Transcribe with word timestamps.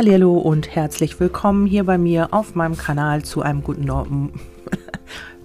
Hallo 0.00 0.38
und 0.38 0.76
herzlich 0.76 1.18
willkommen 1.18 1.66
hier 1.66 1.82
bei 1.82 1.98
mir 1.98 2.28
auf 2.30 2.54
meinem 2.54 2.76
Kanal 2.76 3.24
zu 3.24 3.42
einem 3.42 3.64
guten 3.64 3.84
Morgen 3.84 4.32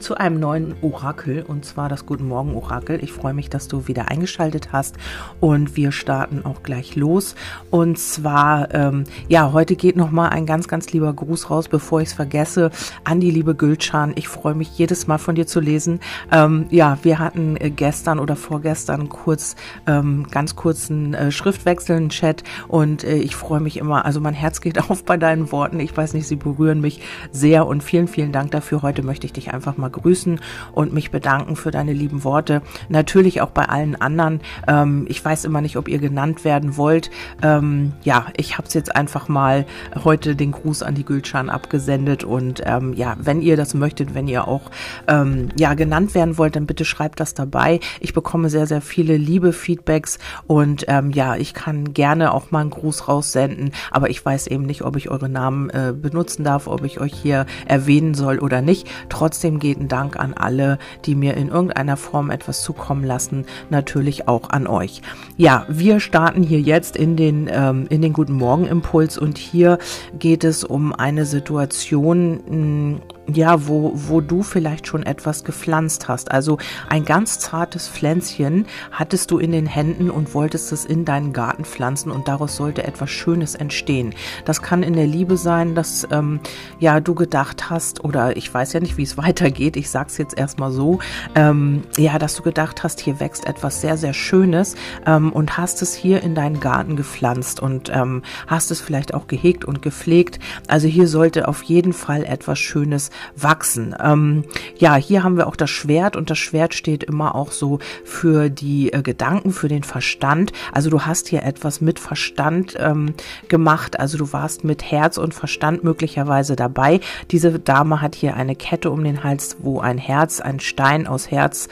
zu 0.03 0.17
einem 0.17 0.37
neuen 0.37 0.75
Orakel 0.81 1.43
und 1.43 1.63
zwar 1.63 1.87
das 1.87 2.05
Guten 2.05 2.27
Morgen 2.27 2.55
Orakel. 2.55 3.01
Ich 3.01 3.13
freue 3.13 3.33
mich, 3.33 3.49
dass 3.49 3.69
du 3.69 3.87
wieder 3.87 4.09
eingeschaltet 4.09 4.73
hast 4.73 4.97
und 5.39 5.77
wir 5.77 5.93
starten 5.93 6.43
auch 6.43 6.61
gleich 6.61 6.97
los. 6.97 7.35
Und 7.71 7.97
zwar, 7.97 8.73
ähm, 8.73 9.05
ja, 9.29 9.53
heute 9.53 9.77
geht 9.77 9.95
nochmal 9.95 10.31
ein 10.31 10.45
ganz, 10.45 10.67
ganz 10.67 10.91
lieber 10.91 11.13
Gruß 11.13 11.49
raus, 11.49 11.69
bevor 11.69 12.01
ich 12.01 12.09
es 12.09 12.13
vergesse, 12.13 12.69
an 13.05 13.21
die 13.21 13.31
liebe 13.31 13.55
Gülcan. 13.55 14.11
Ich 14.15 14.27
freue 14.27 14.55
mich 14.55 14.77
jedes 14.77 15.07
Mal 15.07 15.19
von 15.19 15.35
dir 15.35 15.47
zu 15.47 15.61
lesen. 15.61 16.01
Ähm, 16.33 16.65
ja, 16.69 16.97
wir 17.03 17.19
hatten 17.19 17.55
äh, 17.55 17.69
gestern 17.69 18.19
oder 18.19 18.35
vorgestern 18.35 19.07
kurz, 19.07 19.55
ähm, 19.87 20.27
ganz 20.29 20.57
kurzen 20.57 21.13
äh, 21.13 21.31
Schriftwechsel, 21.31 21.95
einen 21.95 22.09
Chat 22.09 22.43
und 22.67 23.05
äh, 23.05 23.15
ich 23.15 23.37
freue 23.37 23.61
mich 23.61 23.77
immer, 23.77 24.03
also 24.03 24.19
mein 24.19 24.33
Herz 24.33 24.59
geht 24.59 24.79
auf 24.89 25.05
bei 25.05 25.15
deinen 25.15 25.53
Worten. 25.53 25.79
Ich 25.79 25.95
weiß 25.95 26.13
nicht, 26.13 26.27
sie 26.27 26.35
berühren 26.35 26.81
mich 26.81 26.99
sehr 27.31 27.65
und 27.65 27.81
vielen, 27.83 28.09
vielen 28.09 28.33
Dank 28.33 28.51
dafür. 28.51 28.81
Heute 28.81 29.01
möchte 29.01 29.25
ich 29.25 29.31
dich 29.31 29.53
einfach 29.53 29.77
mal 29.77 29.92
grüßen 29.93 30.41
und 30.73 30.93
mich 30.93 31.11
bedanken 31.11 31.55
für 31.55 31.71
deine 31.71 31.93
lieben 31.93 32.23
Worte. 32.23 32.61
Natürlich 32.89 33.41
auch 33.41 33.51
bei 33.51 33.65
allen 33.69 33.95
anderen. 33.99 34.41
Ähm, 34.67 35.05
ich 35.07 35.23
weiß 35.23 35.45
immer 35.45 35.61
nicht, 35.61 35.77
ob 35.77 35.87
ihr 35.87 35.99
genannt 35.99 36.43
werden 36.43 36.75
wollt. 36.77 37.09
Ähm, 37.41 37.93
ja, 38.03 38.27
ich 38.35 38.57
habe 38.57 38.67
es 38.67 38.73
jetzt 38.73 38.95
einfach 38.95 39.27
mal 39.27 39.65
heute 40.03 40.35
den 40.35 40.51
Gruß 40.51 40.83
an 40.83 40.95
die 40.95 41.05
Gülcan 41.05 41.49
abgesendet 41.49 42.23
und 42.23 42.61
ähm, 42.65 42.93
ja, 42.93 43.15
wenn 43.19 43.41
ihr 43.41 43.57
das 43.57 43.73
möchtet, 43.73 44.13
wenn 44.13 44.27
ihr 44.27 44.47
auch 44.47 44.71
ähm, 45.07 45.49
ja 45.55 45.73
genannt 45.73 46.15
werden 46.15 46.37
wollt, 46.37 46.55
dann 46.55 46.65
bitte 46.65 46.85
schreibt 46.85 47.19
das 47.19 47.33
dabei. 47.33 47.79
Ich 47.99 48.13
bekomme 48.13 48.49
sehr, 48.49 48.67
sehr 48.67 48.81
viele 48.81 49.17
liebe 49.17 49.53
Feedbacks 49.53 50.19
und 50.47 50.85
ähm, 50.87 51.11
ja, 51.11 51.35
ich 51.35 51.53
kann 51.53 51.93
gerne 51.93 52.33
auch 52.33 52.51
mal 52.51 52.61
einen 52.61 52.69
Gruß 52.69 53.07
raussenden, 53.07 53.71
aber 53.91 54.09
ich 54.09 54.23
weiß 54.23 54.47
eben 54.47 54.65
nicht, 54.65 54.83
ob 54.83 54.95
ich 54.95 55.09
eure 55.09 55.29
Namen 55.29 55.69
äh, 55.69 55.93
benutzen 55.95 56.43
darf, 56.43 56.67
ob 56.67 56.83
ich 56.83 56.99
euch 56.99 57.13
hier 57.13 57.45
erwähnen 57.65 58.13
soll 58.13 58.39
oder 58.39 58.61
nicht. 58.61 58.87
Trotzdem 59.09 59.59
geht 59.59 59.79
ein 59.83 59.87
Dank 59.87 60.17
an 60.17 60.33
alle, 60.33 60.79
die 61.05 61.15
mir 61.15 61.35
in 61.35 61.49
irgendeiner 61.49 61.97
Form 61.97 62.29
etwas 62.29 62.63
zukommen 62.63 63.03
lassen, 63.03 63.45
natürlich 63.69 64.27
auch 64.27 64.49
an 64.49 64.67
euch. 64.67 65.01
Ja, 65.37 65.65
wir 65.69 65.99
starten 65.99 66.43
hier 66.43 66.59
jetzt 66.59 66.95
in 66.95 67.15
den, 67.15 67.49
ähm, 67.51 67.87
in 67.89 68.01
den 68.01 68.13
Guten 68.13 68.33
Morgen 68.33 68.65
Impuls 68.65 69.17
und 69.17 69.37
hier 69.37 69.77
geht 70.17 70.43
es 70.43 70.63
um 70.63 70.93
eine 70.93 71.25
Situation, 71.25 72.95
mh, 72.95 72.99
ja, 73.31 73.67
wo, 73.67 73.93
wo 73.95 74.21
du 74.21 74.43
vielleicht 74.43 74.87
schon 74.87 75.03
etwas 75.03 75.43
gepflanzt 75.43 76.07
hast. 76.07 76.31
Also 76.31 76.57
ein 76.89 77.05
ganz 77.05 77.39
zartes 77.39 77.87
Pflänzchen 77.87 78.65
hattest 78.91 79.31
du 79.31 79.37
in 79.37 79.51
den 79.51 79.65
Händen 79.65 80.09
und 80.09 80.33
wolltest 80.33 80.71
es 80.71 80.83
in 80.83 81.05
deinen 81.05 81.31
Garten 81.31 81.63
pflanzen 81.63 82.11
und 82.11 82.27
daraus 82.27 82.55
sollte 82.55 82.83
etwas 82.83 83.09
Schönes 83.09 83.55
entstehen. 83.55 84.13
Das 84.45 84.61
kann 84.61 84.83
in 84.83 84.93
der 84.93 85.07
Liebe 85.07 85.37
sein, 85.37 85.73
dass 85.73 86.05
ähm, 86.11 86.41
ja 86.79 86.99
du 86.99 87.15
gedacht 87.15 87.69
hast, 87.69 88.03
oder 88.03 88.35
ich 88.35 88.53
weiß 88.53 88.73
ja 88.73 88.79
nicht, 88.79 88.97
wie 88.97 89.03
es 89.03 89.17
weitergeht, 89.23 89.77
ich 89.77 89.89
sag's 89.89 90.17
jetzt 90.17 90.37
erstmal 90.37 90.71
so, 90.71 90.99
ähm, 91.35 91.83
ja, 91.97 92.19
dass 92.19 92.35
du 92.35 92.43
gedacht 92.43 92.83
hast, 92.83 92.99
hier 92.99 93.19
wächst 93.19 93.45
etwas 93.45 93.79
sehr, 93.79 93.97
sehr 93.97 94.13
Schönes 94.13 94.75
ähm, 95.05 95.31
und 95.31 95.57
hast 95.57 95.81
es 95.81 95.93
hier 95.93 96.21
in 96.23 96.35
deinen 96.35 96.59
Garten 96.59 96.97
gepflanzt 96.97 97.61
und 97.61 97.89
ähm, 97.93 98.21
hast 98.47 98.69
es 98.71 98.81
vielleicht 98.81 99.13
auch 99.13 99.27
gehegt 99.27 99.63
und 99.63 99.81
gepflegt. 99.81 100.39
Also 100.67 100.87
hier 100.87 101.07
sollte 101.07 101.47
auf 101.47 101.63
jeden 101.63 101.93
Fall 101.93 102.23
etwas 102.23 102.59
Schönes 102.59 103.11
wachsen. 103.35 103.95
Ähm, 104.01 104.43
ja, 104.77 104.95
hier 104.95 105.23
haben 105.23 105.37
wir 105.37 105.47
auch 105.47 105.55
das 105.55 105.69
Schwert 105.69 106.15
und 106.15 106.29
das 106.29 106.37
Schwert 106.37 106.73
steht 106.73 107.03
immer 107.03 107.35
auch 107.35 107.51
so 107.51 107.79
für 108.03 108.49
die 108.49 108.91
äh, 108.91 109.01
Gedanken, 109.01 109.51
für 109.51 109.67
den 109.67 109.83
Verstand. 109.83 110.51
Also 110.71 110.89
du 110.89 111.01
hast 111.01 111.27
hier 111.27 111.43
etwas 111.43 111.81
mit 111.81 111.99
Verstand 111.99 112.75
ähm, 112.79 113.13
gemacht, 113.47 113.99
also 113.99 114.17
du 114.17 114.33
warst 114.33 114.63
mit 114.63 114.83
Herz 114.83 115.17
und 115.17 115.33
Verstand 115.33 115.83
möglicherweise 115.83 116.55
dabei. 116.55 116.99
Diese 117.31 117.59
Dame 117.59 118.01
hat 118.01 118.15
hier 118.15 118.35
eine 118.35 118.55
Kette 118.55 118.91
um 118.91 119.03
den 119.03 119.23
Hals, 119.23 119.57
wo 119.59 119.79
ein 119.79 119.97
Herz, 119.97 120.39
ein 120.39 120.59
Stein 120.59 121.07
aus 121.07 121.31
Herz 121.31 121.67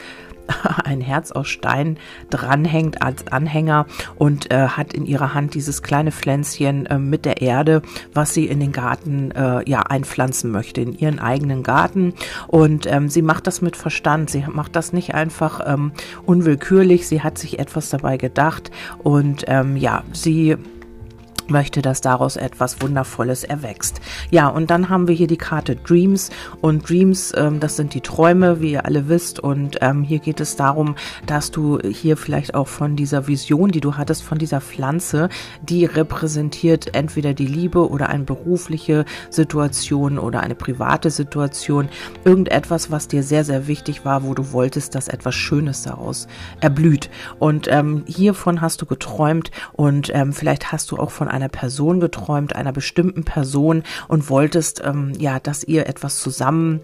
ein 0.84 1.00
Herz 1.00 1.32
aus 1.32 1.48
Stein 1.48 1.98
dranhängt 2.30 3.02
als 3.02 3.26
Anhänger 3.28 3.86
und 4.16 4.50
äh, 4.50 4.68
hat 4.68 4.92
in 4.92 5.06
ihrer 5.06 5.34
Hand 5.34 5.54
dieses 5.54 5.82
kleine 5.82 6.12
Pflänzchen 6.12 6.86
äh, 6.86 6.98
mit 6.98 7.24
der 7.24 7.42
Erde, 7.42 7.82
was 8.14 8.34
sie 8.34 8.46
in 8.46 8.60
den 8.60 8.72
Garten 8.72 9.30
äh, 9.32 9.68
ja 9.68 9.80
einpflanzen 9.80 10.50
möchte, 10.50 10.80
in 10.80 10.92
ihren 10.98 11.18
eigenen 11.18 11.62
Garten. 11.62 12.14
Und 12.48 12.86
ähm, 12.86 13.08
sie 13.08 13.22
macht 13.22 13.46
das 13.46 13.62
mit 13.62 13.76
Verstand. 13.76 14.30
Sie 14.30 14.44
macht 14.50 14.76
das 14.76 14.92
nicht 14.92 15.14
einfach 15.14 15.60
ähm, 15.66 15.92
unwillkürlich. 16.26 17.08
Sie 17.08 17.22
hat 17.22 17.38
sich 17.38 17.58
etwas 17.58 17.90
dabei 17.90 18.16
gedacht 18.16 18.70
und 19.02 19.44
ähm, 19.48 19.76
ja, 19.76 20.04
sie 20.12 20.56
möchte, 21.52 21.82
dass 21.82 22.00
daraus 22.00 22.36
etwas 22.36 22.82
Wundervolles 22.82 23.44
erwächst. 23.44 24.00
Ja, 24.30 24.48
und 24.48 24.70
dann 24.70 24.88
haben 24.88 25.06
wir 25.06 25.14
hier 25.14 25.28
die 25.28 25.36
Karte 25.36 25.76
Dreams 25.76 26.30
und 26.60 26.88
Dreams, 26.88 27.32
ähm, 27.36 27.60
das 27.60 27.76
sind 27.76 27.94
die 27.94 28.00
Träume, 28.00 28.60
wie 28.60 28.72
ihr 28.72 28.84
alle 28.86 29.08
wisst. 29.08 29.38
Und 29.38 29.78
ähm, 29.80 30.02
hier 30.02 30.18
geht 30.18 30.40
es 30.40 30.56
darum, 30.56 30.96
dass 31.26 31.50
du 31.50 31.78
hier 31.78 32.16
vielleicht 32.16 32.54
auch 32.54 32.68
von 32.68 32.96
dieser 32.96 33.28
Vision, 33.28 33.70
die 33.70 33.80
du 33.80 33.96
hattest, 33.96 34.22
von 34.22 34.38
dieser 34.38 34.60
Pflanze, 34.60 35.28
die 35.62 35.84
repräsentiert 35.84 36.94
entweder 36.94 37.34
die 37.34 37.46
Liebe 37.46 37.88
oder 37.88 38.08
eine 38.08 38.24
berufliche 38.24 39.04
Situation 39.30 40.18
oder 40.18 40.40
eine 40.40 40.54
private 40.54 41.10
Situation, 41.10 41.88
irgendetwas, 42.24 42.90
was 42.90 43.08
dir 43.08 43.22
sehr, 43.22 43.44
sehr 43.44 43.66
wichtig 43.66 44.04
war, 44.04 44.24
wo 44.24 44.34
du 44.34 44.52
wolltest, 44.52 44.94
dass 44.94 45.08
etwas 45.08 45.34
Schönes 45.34 45.82
daraus 45.82 46.26
erblüht. 46.60 47.10
Und 47.38 47.68
ähm, 47.70 48.04
hiervon 48.06 48.60
hast 48.60 48.80
du 48.82 48.86
geträumt 48.86 49.50
und 49.72 50.10
ähm, 50.14 50.32
vielleicht 50.32 50.72
hast 50.72 50.90
du 50.90 50.96
auch 50.96 51.10
von 51.10 51.28
einer 51.28 51.41
Person 51.48 52.00
geträumt, 52.00 52.54
einer 52.54 52.72
bestimmten 52.72 53.24
Person 53.24 53.82
und 54.08 54.28
wolltest, 54.30 54.82
ähm, 54.84 55.12
ja, 55.18 55.40
dass 55.40 55.64
ihr 55.64 55.86
etwas 55.86 56.20
zusammen 56.20 56.80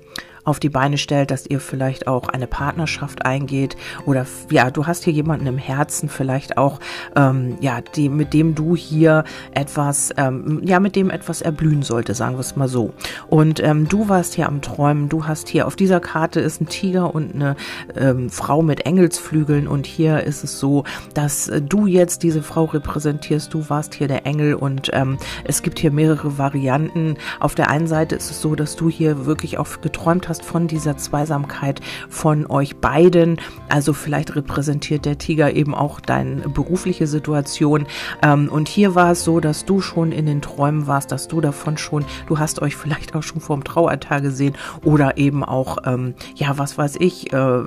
auf 0.49 0.61
die 0.61 0.71
Beine 0.71 0.97
stellt, 0.97 1.31
dass 1.31 1.47
ihr 1.47 1.61
vielleicht 1.61 2.07
auch 2.07 2.29
eine 2.29 2.47
Partnerschaft 2.47 3.27
eingeht 3.27 3.77
oder 4.07 4.27
ja, 4.51 4.71
du 4.71 4.87
hast 4.87 5.05
hier 5.05 5.13
jemanden 5.13 5.47
im 5.47 5.59
Herzen 5.59 6.09
vielleicht 6.09 6.57
auch, 6.57 6.81
ähm, 7.17 7.59
ja, 7.61 7.81
die, 7.95 8.09
mit 8.09 8.33
dem 8.33 8.55
du 8.55 8.75
hier 8.75 9.25
etwas, 9.53 10.13
ähm, 10.17 10.63
ja, 10.65 10.81
mit 10.81 10.97
dem 10.97 11.11
etwas 11.11 11.43
erblühen 11.43 11.83
sollte, 11.83 12.15
sagen 12.15 12.37
wir 12.37 12.41
es 12.41 12.57
mal 12.57 12.69
so. 12.69 12.95
Und 13.29 13.61
ähm, 13.61 13.89
du 13.89 14.09
warst 14.09 14.35
hier 14.35 14.49
am 14.49 14.63
Träumen, 14.63 15.11
du 15.11 15.27
hast 15.27 15.49
hier 15.49 15.67
auf 15.67 15.77
dieser 15.77 16.01
Karte 16.01 16.41
ist 16.41 16.63
ein 16.63 16.67
Tiger 16.69 17.15
und 17.15 17.35
eine 17.35 17.55
ähm, 17.95 18.31
Frau 18.31 18.63
mit 18.63 18.87
Engelsflügeln 18.87 19.69
und 19.69 19.87
hier 19.87 20.25
ist 20.25 20.45
es 20.45 20.59
so, 20.59 20.85
dass 21.13 21.53
du 21.69 21.87
jetzt 21.87 22.23
diese 22.23 22.43
Frau 22.43 22.65
repräsentierst, 22.65 23.53
du 23.53 23.69
warst 23.69 23.95
hier 23.95 24.09
der 24.09 24.25
Engel 24.25 24.55
und 24.55 24.91
ähm, 24.95 25.19
es 25.45 25.63
gibt 25.63 25.79
hier 25.79 25.91
mehrere 25.91 26.39
Varianten. 26.39 27.17
Auf 27.39 27.55
der 27.55 27.69
einen 27.69 27.87
Seite 27.87 28.17
ist 28.17 28.31
es 28.31 28.41
so, 28.41 28.55
dass 28.55 28.77
du 28.77 28.89
hier 28.89 29.27
wirklich 29.27 29.59
auch 29.59 29.81
geträumt 29.83 30.29
hast, 30.29 30.38
hast 30.39 30.45
von 30.45 30.69
dieser 30.69 30.97
Zweisamkeit 30.97 31.81
von 32.09 32.47
euch 32.47 32.77
beiden. 32.77 33.41
Also 33.69 33.93
vielleicht 33.93 34.37
repräsentiert 34.37 35.05
der 35.05 35.19
Tiger 35.19 35.55
eben 35.55 35.75
auch 35.75 35.99
deine 36.01 36.49
berufliche 36.49 37.09
Situation. 37.09 37.87
Ähm, 38.23 38.49
und 38.49 38.69
hier 38.69 38.95
war 38.95 39.13
es 39.13 39.25
so, 39.25 39.41
dass 39.41 39.65
du 39.65 39.81
schon 39.81 40.13
in 40.13 40.27
den 40.27 40.41
Träumen 40.41 40.87
warst, 40.87 41.11
dass 41.11 41.27
du 41.27 41.41
davon 41.41 41.77
schon, 41.77 42.05
du 42.29 42.39
hast 42.39 42.63
euch 42.63 42.77
vielleicht 42.77 43.17
auch 43.17 43.23
schon 43.23 43.41
vorm 43.41 43.65
Traualtar 43.65 44.21
gesehen 44.21 44.55
oder 44.85 45.19
eben 45.19 45.43
auch, 45.43 45.79
ähm, 45.85 46.15
ja, 46.37 46.57
was 46.57 46.79
weiß 46.79 46.97
ich, 47.01 47.33
äh, 47.33 47.61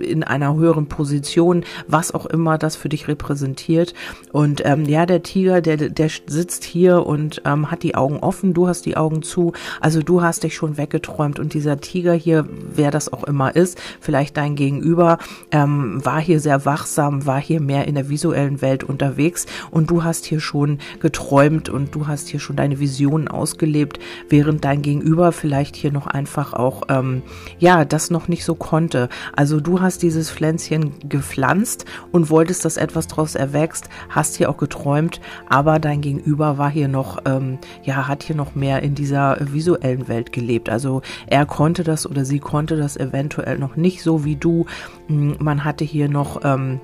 in 0.00 0.24
einer 0.24 0.54
höheren 0.56 0.86
Position, 0.86 1.64
was 1.86 2.12
auch 2.12 2.26
immer 2.26 2.58
das 2.58 2.74
für 2.74 2.88
dich 2.88 3.06
repräsentiert. 3.06 3.94
Und 4.32 4.62
ähm, 4.64 4.86
ja, 4.86 5.06
der 5.06 5.22
Tiger, 5.22 5.60
der, 5.60 5.76
der 5.76 6.10
sitzt 6.26 6.64
hier 6.64 7.06
und 7.06 7.42
ähm, 7.44 7.70
hat 7.70 7.84
die 7.84 7.94
Augen 7.94 8.18
offen, 8.18 8.54
du 8.54 8.66
hast 8.66 8.86
die 8.86 8.96
Augen 8.96 9.22
zu. 9.22 9.52
Also 9.80 10.02
du 10.02 10.22
hast 10.22 10.42
dich 10.42 10.56
schon 10.56 10.76
weggeträumt 10.76 11.38
und 11.38 11.54
dieser 11.54 11.75
Tiger 11.80 12.14
hier, 12.14 12.46
wer 12.74 12.90
das 12.90 13.12
auch 13.12 13.24
immer 13.24 13.54
ist, 13.54 13.80
vielleicht 14.00 14.36
dein 14.36 14.56
Gegenüber, 14.56 15.18
ähm, 15.50 16.04
war 16.04 16.20
hier 16.20 16.40
sehr 16.40 16.64
wachsam, 16.64 17.26
war 17.26 17.40
hier 17.40 17.60
mehr 17.60 17.86
in 17.86 17.94
der 17.94 18.08
visuellen 18.08 18.60
Welt 18.62 18.84
unterwegs 18.84 19.46
und 19.70 19.90
du 19.90 20.04
hast 20.04 20.24
hier 20.24 20.40
schon 20.40 20.78
geträumt 21.00 21.68
und 21.68 21.94
du 21.94 22.06
hast 22.06 22.28
hier 22.28 22.40
schon 22.40 22.56
deine 22.56 22.80
Visionen 22.80 23.28
ausgelebt, 23.28 23.98
während 24.28 24.64
dein 24.64 24.82
Gegenüber 24.82 25.32
vielleicht 25.32 25.76
hier 25.76 25.92
noch 25.92 26.06
einfach 26.06 26.52
auch, 26.52 26.82
ähm, 26.88 27.22
ja, 27.58 27.84
das 27.84 28.10
noch 28.10 28.28
nicht 28.28 28.44
so 28.44 28.54
konnte. 28.54 29.08
Also 29.34 29.60
du 29.60 29.80
hast 29.80 30.02
dieses 30.02 30.30
Pflänzchen 30.30 30.92
gepflanzt 31.08 31.84
und 32.12 32.30
wolltest, 32.30 32.64
dass 32.64 32.76
etwas 32.76 33.06
daraus 33.06 33.34
erwächst, 33.34 33.88
hast 34.08 34.36
hier 34.36 34.50
auch 34.50 34.56
geträumt, 34.56 35.20
aber 35.48 35.78
dein 35.78 36.00
Gegenüber 36.00 36.58
war 36.58 36.70
hier 36.70 36.88
noch, 36.88 37.18
ähm, 37.24 37.58
ja, 37.82 38.08
hat 38.08 38.22
hier 38.22 38.36
noch 38.36 38.54
mehr 38.54 38.82
in 38.82 38.94
dieser 38.94 39.36
visuellen 39.40 40.08
Welt 40.08 40.32
gelebt. 40.32 40.68
Also 40.68 41.02
er 41.26 41.46
konnte 41.56 41.84
das 41.84 42.06
oder 42.06 42.26
sie 42.26 42.38
konnte 42.38 42.76
das 42.76 42.98
eventuell 42.98 43.58
noch 43.58 43.76
nicht 43.76 44.02
so 44.02 44.26
wie 44.26 44.36
du. 44.36 44.66
Hm, 45.06 45.36
man 45.38 45.64
hatte 45.64 45.84
hier 45.84 46.10
noch 46.10 46.42
ähm, 46.44 46.80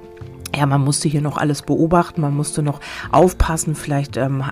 ja, 0.55 0.65
man 0.65 0.83
musste 0.83 1.09
hier 1.09 1.21
noch 1.21 1.37
alles 1.37 1.61
beobachten, 1.61 2.23
man 2.23 2.35
musste 2.35 2.63
noch 2.63 2.81
aufpassen, 3.11 3.75
vielleicht 3.75 4.17
ähm, 4.17 4.45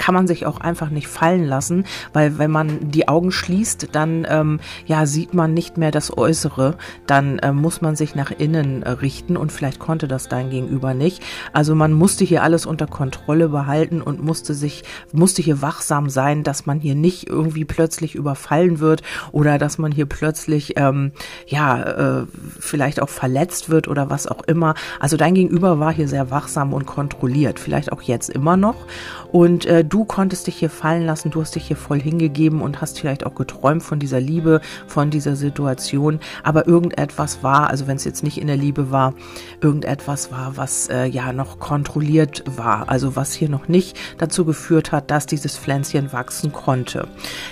kann 0.00 0.14
man 0.14 0.26
sich 0.26 0.46
auch 0.46 0.60
einfach 0.60 0.88
nicht 0.88 1.08
fallen 1.08 1.44
lassen, 1.44 1.84
weil 2.14 2.38
wenn 2.38 2.50
man 2.50 2.90
die 2.90 3.06
Augen 3.06 3.30
schließt, 3.30 3.88
dann 3.92 4.26
ähm, 4.30 4.58
ja 4.86 5.04
sieht 5.04 5.34
man 5.34 5.52
nicht 5.52 5.76
mehr 5.76 5.90
das 5.90 6.16
Äußere, 6.16 6.78
dann 7.06 7.38
äh, 7.40 7.52
muss 7.52 7.82
man 7.82 7.96
sich 7.96 8.14
nach 8.14 8.30
innen 8.30 8.82
äh, 8.82 8.92
richten 8.92 9.36
und 9.36 9.52
vielleicht 9.52 9.78
konnte 9.78 10.08
das 10.08 10.26
dein 10.28 10.48
Gegenüber 10.48 10.94
nicht. 10.94 11.22
Also 11.52 11.74
man 11.74 11.92
musste 11.92 12.24
hier 12.24 12.42
alles 12.42 12.64
unter 12.64 12.86
Kontrolle 12.86 13.50
behalten 13.50 14.00
und 14.00 14.24
musste 14.24 14.54
sich 14.54 14.84
musste 15.12 15.42
hier 15.42 15.60
wachsam 15.60 16.08
sein, 16.08 16.44
dass 16.44 16.64
man 16.64 16.80
hier 16.80 16.94
nicht 16.94 17.28
irgendwie 17.28 17.66
plötzlich 17.66 18.14
überfallen 18.14 18.80
wird 18.80 19.02
oder 19.32 19.58
dass 19.58 19.76
man 19.76 19.92
hier 19.92 20.06
plötzlich 20.06 20.78
ähm, 20.78 21.12
ja 21.46 22.22
äh, 22.22 22.26
vielleicht 22.58 23.02
auch 23.02 23.10
verletzt 23.10 23.68
wird 23.68 23.86
oder 23.86 24.08
was 24.08 24.26
auch 24.26 24.44
immer. 24.44 24.74
Also 24.98 25.18
dein 25.18 25.34
Gegenüber 25.34 25.78
war 25.78 25.92
hier 25.92 26.08
sehr 26.08 26.30
wachsam 26.30 26.72
und 26.72 26.86
kontrolliert, 26.86 27.60
vielleicht 27.60 27.92
auch 27.92 28.00
jetzt 28.00 28.30
immer 28.30 28.56
noch. 28.56 28.86
Und 29.30 29.66
äh, 29.66 29.84
du 29.90 30.04
konntest 30.04 30.46
dich 30.46 30.56
hier 30.56 30.70
fallen 30.70 31.04
lassen, 31.04 31.30
du 31.30 31.40
hast 31.40 31.54
dich 31.54 31.66
hier 31.66 31.76
voll 31.76 32.00
hingegeben 32.00 32.62
und 32.62 32.80
hast 32.80 32.98
vielleicht 32.98 33.26
auch 33.26 33.34
geträumt 33.34 33.82
von 33.82 33.98
dieser 33.98 34.20
Liebe, 34.20 34.60
von 34.86 35.10
dieser 35.10 35.36
Situation. 35.36 36.20
Aber 36.42 36.66
irgendetwas 36.66 37.42
war, 37.42 37.68
also 37.68 37.86
wenn 37.86 37.96
es 37.96 38.04
jetzt 38.04 38.22
nicht 38.22 38.40
in 38.40 38.46
der 38.46 38.56
Liebe 38.56 38.90
war, 38.90 39.14
irgendetwas 39.60 40.32
war, 40.32 40.56
was 40.56 40.88
äh, 40.88 41.04
ja 41.04 41.32
noch 41.32 41.58
kontrolliert 41.58 42.44
war. 42.46 42.88
Also 42.88 43.16
was 43.16 43.34
hier 43.34 43.48
noch 43.48 43.68
nicht 43.68 43.98
dazu 44.18 44.44
geführt 44.44 44.92
hat, 44.92 45.10
dass 45.10 45.26
dieses 45.26 45.58
Pflänzchen 45.58 46.12
wachsen 46.12 46.52
konnte. 46.52 47.08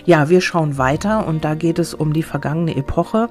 Ja, 0.07 0.29
wir 0.29 0.41
schauen 0.41 0.79
weiter 0.79 1.27
und 1.27 1.45
da 1.45 1.55
geht 1.55 1.79
es 1.79 1.93
um 1.93 2.13
die 2.13 2.23
vergangene 2.23 2.77
Epoche. 2.77 3.29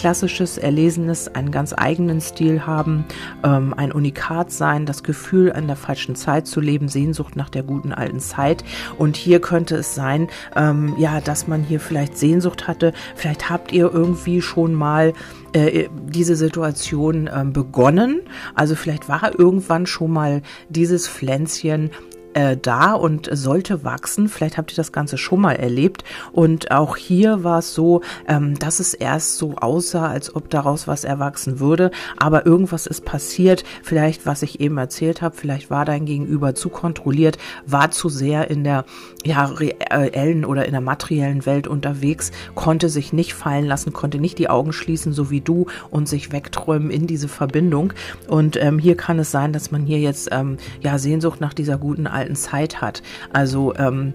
Klassisches, 0.00 0.56
erlesenes, 0.56 1.28
einen 1.28 1.50
ganz 1.50 1.74
eigenen 1.76 2.22
Stil 2.22 2.66
haben, 2.66 3.04
ähm, 3.44 3.74
ein 3.76 3.92
Unikat 3.92 4.50
sein, 4.50 4.86
das 4.86 5.02
Gefühl, 5.02 5.48
in 5.48 5.66
der 5.66 5.76
falschen 5.76 6.14
Zeit 6.14 6.46
zu 6.46 6.62
leben, 6.62 6.88
Sehnsucht 6.88 7.36
nach 7.36 7.50
der 7.50 7.62
guten 7.64 7.92
alten 7.92 8.18
Zeit. 8.18 8.64
Und 8.96 9.18
hier 9.18 9.42
könnte 9.42 9.76
es 9.76 9.94
sein, 9.94 10.28
ähm, 10.56 10.94
ja, 10.96 11.20
dass 11.20 11.48
man 11.48 11.62
hier 11.62 11.80
vielleicht 11.80 12.16
Sehnsucht 12.16 12.66
hatte. 12.66 12.94
Vielleicht 13.14 13.50
habt 13.50 13.72
ihr 13.72 13.92
irgendwie 13.92 14.40
schon 14.40 14.72
mal 14.72 15.12
äh, 15.52 15.90
diese 15.92 16.34
Situation 16.34 17.26
äh, 17.26 17.44
begonnen. 17.44 18.22
Also 18.54 18.76
vielleicht 18.76 19.06
war 19.06 19.38
irgendwann 19.38 19.84
schon 19.84 20.12
mal 20.12 20.40
dieses 20.70 21.08
Pflänzchen 21.08 21.90
äh, 22.34 22.56
da 22.56 22.92
und 22.92 23.28
sollte 23.32 23.84
wachsen. 23.84 24.28
Vielleicht 24.28 24.58
habt 24.58 24.72
ihr 24.72 24.76
das 24.76 24.92
Ganze 24.92 25.18
schon 25.18 25.40
mal 25.40 25.56
erlebt. 25.56 26.04
Und 26.32 26.70
auch 26.70 26.96
hier 26.96 27.44
war 27.44 27.58
es 27.58 27.74
so, 27.74 28.02
ähm, 28.28 28.58
dass 28.58 28.80
es 28.80 28.94
erst 28.94 29.36
so 29.38 29.56
aussah, 29.56 30.08
als 30.08 30.34
ob 30.34 30.50
daraus 30.50 30.86
was 30.86 31.04
erwachsen 31.04 31.60
würde. 31.60 31.90
Aber 32.16 32.46
irgendwas 32.46 32.86
ist 32.86 33.04
passiert. 33.04 33.64
Vielleicht, 33.82 34.26
was 34.26 34.42
ich 34.42 34.60
eben 34.60 34.78
erzählt 34.78 35.22
habe, 35.22 35.36
vielleicht 35.36 35.70
war 35.70 35.84
dein 35.84 36.06
Gegenüber 36.06 36.54
zu 36.54 36.68
kontrolliert, 36.68 37.38
war 37.66 37.90
zu 37.90 38.08
sehr 38.08 38.50
in 38.50 38.64
der 38.64 38.84
ja, 39.24 39.44
reellen 39.44 40.44
oder 40.44 40.66
in 40.66 40.72
der 40.72 40.80
materiellen 40.80 41.44
Welt 41.46 41.66
unterwegs, 41.66 42.32
konnte 42.54 42.88
sich 42.88 43.12
nicht 43.12 43.34
fallen 43.34 43.66
lassen, 43.66 43.92
konnte 43.92 44.18
nicht 44.18 44.38
die 44.38 44.48
Augen 44.48 44.72
schließen, 44.72 45.12
so 45.12 45.30
wie 45.30 45.40
du, 45.40 45.66
und 45.90 46.08
sich 46.08 46.32
wegträumen 46.32 46.90
in 46.90 47.06
diese 47.06 47.28
Verbindung. 47.28 47.92
Und 48.28 48.56
ähm, 48.56 48.78
hier 48.78 48.96
kann 48.96 49.18
es 49.18 49.30
sein, 49.30 49.52
dass 49.52 49.70
man 49.70 49.84
hier 49.84 49.98
jetzt 49.98 50.28
ähm, 50.32 50.56
ja 50.80 50.98
Sehnsucht 50.98 51.40
nach 51.40 51.54
dieser 51.54 51.78
guten 51.78 52.06
alten 52.20 52.36
Zeit 52.36 52.80
hat. 52.80 53.02
Also 53.32 53.74
ähm, 53.76 54.14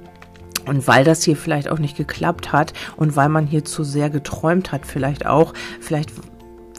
und 0.65 0.87
weil 0.87 1.03
das 1.03 1.23
hier 1.23 1.35
vielleicht 1.37 1.69
auch 1.69 1.79
nicht 1.79 1.95
geklappt 1.95 2.51
hat 2.51 2.73
und 2.95 3.15
weil 3.15 3.29
man 3.29 3.45
hier 3.45 3.63
zu 3.65 3.83
sehr 3.83 4.09
geträumt 4.09 4.71
hat, 4.71 4.85
vielleicht 4.85 5.25
auch, 5.25 5.53
vielleicht 5.79 6.09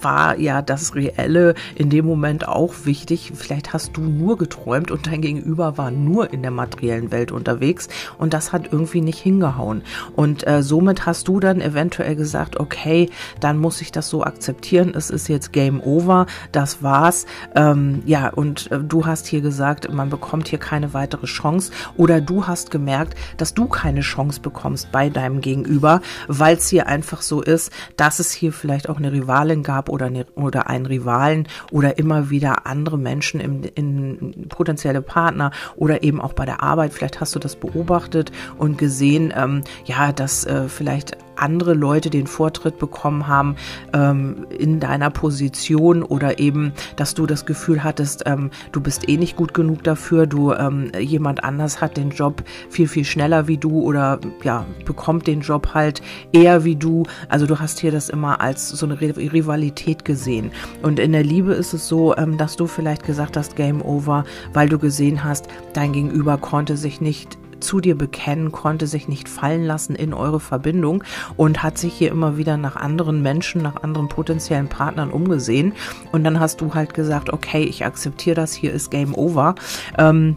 war 0.06 0.38
ja 0.38 0.62
das 0.62 0.94
Reelle 0.94 1.56
in 1.74 1.90
dem 1.90 2.06
Moment 2.06 2.46
auch 2.46 2.74
wichtig. 2.84 3.32
Vielleicht 3.34 3.72
hast 3.72 3.96
du 3.96 4.02
nur 4.02 4.38
geträumt 4.38 4.92
und 4.92 5.08
dein 5.08 5.20
Gegenüber 5.20 5.78
war 5.78 5.90
nur 5.90 6.32
in 6.32 6.42
der 6.42 6.52
materiellen 6.52 7.10
Welt 7.10 7.32
unterwegs 7.32 7.88
und 8.16 8.32
das 8.32 8.52
hat 8.52 8.72
irgendwie 8.72 9.00
nicht 9.00 9.18
hingehauen. 9.18 9.82
Und 10.14 10.46
äh, 10.46 10.62
somit 10.62 11.06
hast 11.06 11.26
du 11.26 11.40
dann 11.40 11.60
eventuell 11.60 12.14
gesagt, 12.14 12.60
okay, 12.60 13.10
dann 13.40 13.58
muss 13.58 13.80
ich 13.80 13.90
das 13.90 14.08
so 14.08 14.22
akzeptieren. 14.22 14.92
Es 14.94 15.10
ist 15.10 15.26
jetzt 15.26 15.52
Game 15.52 15.80
Over, 15.80 16.26
das 16.52 16.84
war's. 16.84 17.26
Ähm, 17.56 18.04
ja, 18.06 18.28
und 18.28 18.70
äh, 18.70 18.78
du 18.78 19.06
hast 19.06 19.26
hier 19.26 19.40
gesagt, 19.40 19.92
man 19.92 20.08
bekommt 20.08 20.46
hier 20.46 20.60
keine 20.60 20.94
weitere 20.94 21.26
Chance 21.26 21.72
oder 21.96 22.20
du 22.20 22.46
hast 22.46 22.70
gemerkt, 22.70 23.16
dass 23.38 23.54
du 23.54 23.66
keine 23.66 24.02
Chance 24.02 24.40
bekommst 24.40 24.92
bei 24.92 25.10
deinem 25.10 25.40
Gegenüber, 25.40 26.00
weil 26.28 26.58
es 26.58 26.68
hier 26.68 26.86
einfach 26.86 27.22
so 27.22 27.42
ist, 27.42 27.72
dass 27.96 28.20
es 28.20 28.30
hier 28.30 28.52
vielleicht 28.52 28.88
auch 28.88 28.98
eine 28.98 29.10
Rivalin 29.10 29.64
gab 29.64 29.86
gab 29.86 29.88
oder, 29.96 30.10
ne, 30.10 30.26
oder 30.34 30.68
einen 30.68 30.86
Rivalen 30.86 31.48
oder 31.72 31.98
immer 31.98 32.30
wieder 32.30 32.66
andere 32.66 32.98
Menschen 32.98 33.40
im, 33.40 33.62
in 33.74 34.46
potenzielle 34.48 35.00
Partner 35.00 35.50
oder 35.74 36.02
eben 36.02 36.20
auch 36.20 36.34
bei 36.34 36.44
der 36.44 36.62
Arbeit. 36.62 36.92
Vielleicht 36.92 37.20
hast 37.20 37.34
du 37.34 37.38
das 37.38 37.56
beobachtet 37.56 38.30
und 38.58 38.76
gesehen, 38.76 39.32
ähm, 39.34 39.62
ja, 39.86 40.12
dass 40.12 40.44
äh, 40.44 40.68
vielleicht 40.68 41.16
andere 41.38 41.74
Leute 41.74 42.10
den 42.10 42.26
Vortritt 42.26 42.78
bekommen 42.78 43.26
haben 43.26 43.56
ähm, 43.92 44.46
in 44.56 44.80
deiner 44.80 45.10
Position 45.10 46.02
oder 46.02 46.38
eben, 46.38 46.72
dass 46.96 47.14
du 47.14 47.26
das 47.26 47.46
Gefühl 47.46 47.84
hattest, 47.84 48.24
ähm, 48.26 48.50
du 48.72 48.80
bist 48.80 49.08
eh 49.08 49.16
nicht 49.16 49.36
gut 49.36 49.54
genug 49.54 49.82
dafür, 49.84 50.26
du 50.26 50.52
ähm, 50.52 50.90
jemand 50.98 51.44
anders 51.44 51.80
hat 51.80 51.96
den 51.96 52.10
Job 52.10 52.42
viel, 52.70 52.88
viel 52.88 53.04
schneller 53.04 53.48
wie 53.48 53.58
du 53.58 53.80
oder 53.80 54.18
ja, 54.42 54.66
bekommt 54.84 55.26
den 55.26 55.40
Job 55.40 55.74
halt 55.74 56.02
eher 56.32 56.64
wie 56.64 56.76
du. 56.76 57.04
Also 57.28 57.46
du 57.46 57.58
hast 57.58 57.80
hier 57.80 57.92
das 57.92 58.08
immer 58.08 58.40
als 58.40 58.68
so 58.68 58.86
eine 58.86 59.00
Rivalität 59.00 60.04
gesehen. 60.04 60.50
Und 60.82 60.98
in 60.98 61.12
der 61.12 61.24
Liebe 61.24 61.54
ist 61.54 61.74
es 61.74 61.88
so, 61.88 62.16
ähm, 62.16 62.38
dass 62.38 62.56
du 62.56 62.66
vielleicht 62.66 63.04
gesagt 63.04 63.36
hast, 63.36 63.56
Game 63.56 63.82
Over, 63.82 64.24
weil 64.52 64.68
du 64.68 64.78
gesehen 64.78 65.24
hast, 65.24 65.48
dein 65.72 65.92
Gegenüber 65.92 66.38
konnte 66.38 66.76
sich 66.76 67.00
nicht 67.00 67.38
zu 67.60 67.80
dir 67.80 67.96
bekennen, 67.96 68.52
konnte 68.52 68.86
sich 68.86 69.08
nicht 69.08 69.28
fallen 69.28 69.64
lassen 69.64 69.94
in 69.94 70.14
eure 70.14 70.40
Verbindung 70.40 71.04
und 71.36 71.62
hat 71.62 71.78
sich 71.78 71.94
hier 71.94 72.10
immer 72.10 72.36
wieder 72.36 72.56
nach 72.56 72.76
anderen 72.76 73.22
Menschen, 73.22 73.62
nach 73.62 73.82
anderen 73.82 74.08
potenziellen 74.08 74.68
Partnern 74.68 75.10
umgesehen. 75.10 75.72
Und 76.12 76.24
dann 76.24 76.40
hast 76.40 76.60
du 76.60 76.74
halt 76.74 76.94
gesagt, 76.94 77.32
okay, 77.32 77.64
ich 77.64 77.84
akzeptiere 77.84 78.36
das, 78.36 78.54
hier 78.54 78.72
ist 78.72 78.90
Game 78.90 79.14
Over. 79.14 79.54
Ähm, 79.98 80.36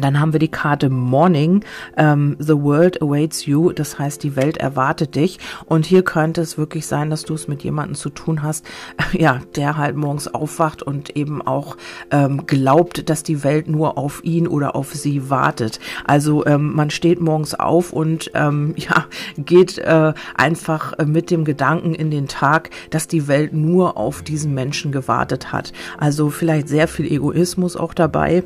dann 0.00 0.20
haben 0.20 0.32
wir 0.32 0.40
die 0.40 0.48
Karte 0.48 0.90
Morning. 0.90 1.64
Ähm, 1.96 2.36
The 2.38 2.60
world 2.60 3.00
awaits 3.00 3.46
you. 3.46 3.72
Das 3.72 3.98
heißt, 3.98 4.22
die 4.22 4.36
Welt 4.36 4.56
erwartet 4.56 5.14
dich. 5.14 5.38
Und 5.66 5.86
hier 5.86 6.02
könnte 6.02 6.40
es 6.40 6.58
wirklich 6.58 6.86
sein, 6.86 7.10
dass 7.10 7.24
du 7.24 7.34
es 7.34 7.48
mit 7.48 7.62
jemandem 7.62 7.94
zu 7.94 8.10
tun 8.10 8.42
hast, 8.42 8.66
ja, 9.12 9.40
der 9.56 9.76
halt 9.76 9.96
morgens 9.96 10.28
aufwacht 10.28 10.82
und 10.82 11.16
eben 11.16 11.42
auch 11.42 11.76
ähm, 12.10 12.46
glaubt, 12.46 13.08
dass 13.08 13.22
die 13.22 13.44
Welt 13.44 13.68
nur 13.68 13.98
auf 13.98 14.24
ihn 14.24 14.48
oder 14.48 14.74
auf 14.74 14.94
sie 14.94 15.30
wartet. 15.30 15.78
Also 16.04 16.44
ähm, 16.46 16.74
man 16.74 16.90
steht 16.90 17.20
morgens 17.20 17.54
auf 17.54 17.92
und 17.92 18.30
ähm, 18.34 18.74
ja, 18.76 19.06
geht 19.38 19.78
äh, 19.78 20.12
einfach 20.34 20.98
mit 21.04 21.30
dem 21.30 21.44
Gedanken 21.44 21.94
in 21.94 22.10
den 22.10 22.28
Tag, 22.28 22.70
dass 22.90 23.08
die 23.08 23.28
Welt 23.28 23.52
nur 23.52 23.96
auf 23.96 24.22
diesen 24.22 24.54
Menschen 24.54 24.92
gewartet 24.92 25.52
hat. 25.52 25.72
Also 25.98 26.30
vielleicht 26.30 26.68
sehr 26.68 26.88
viel 26.88 27.10
Egoismus 27.10 27.76
auch 27.76 27.94
dabei. 27.94 28.42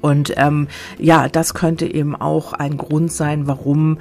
Und 0.00 0.32
ähm, 0.36 0.68
ja, 0.98 1.28
das 1.28 1.54
könnte 1.54 1.86
eben 1.86 2.14
auch 2.14 2.52
ein 2.52 2.76
Grund 2.76 3.12
sein, 3.12 3.46
warum 3.46 3.98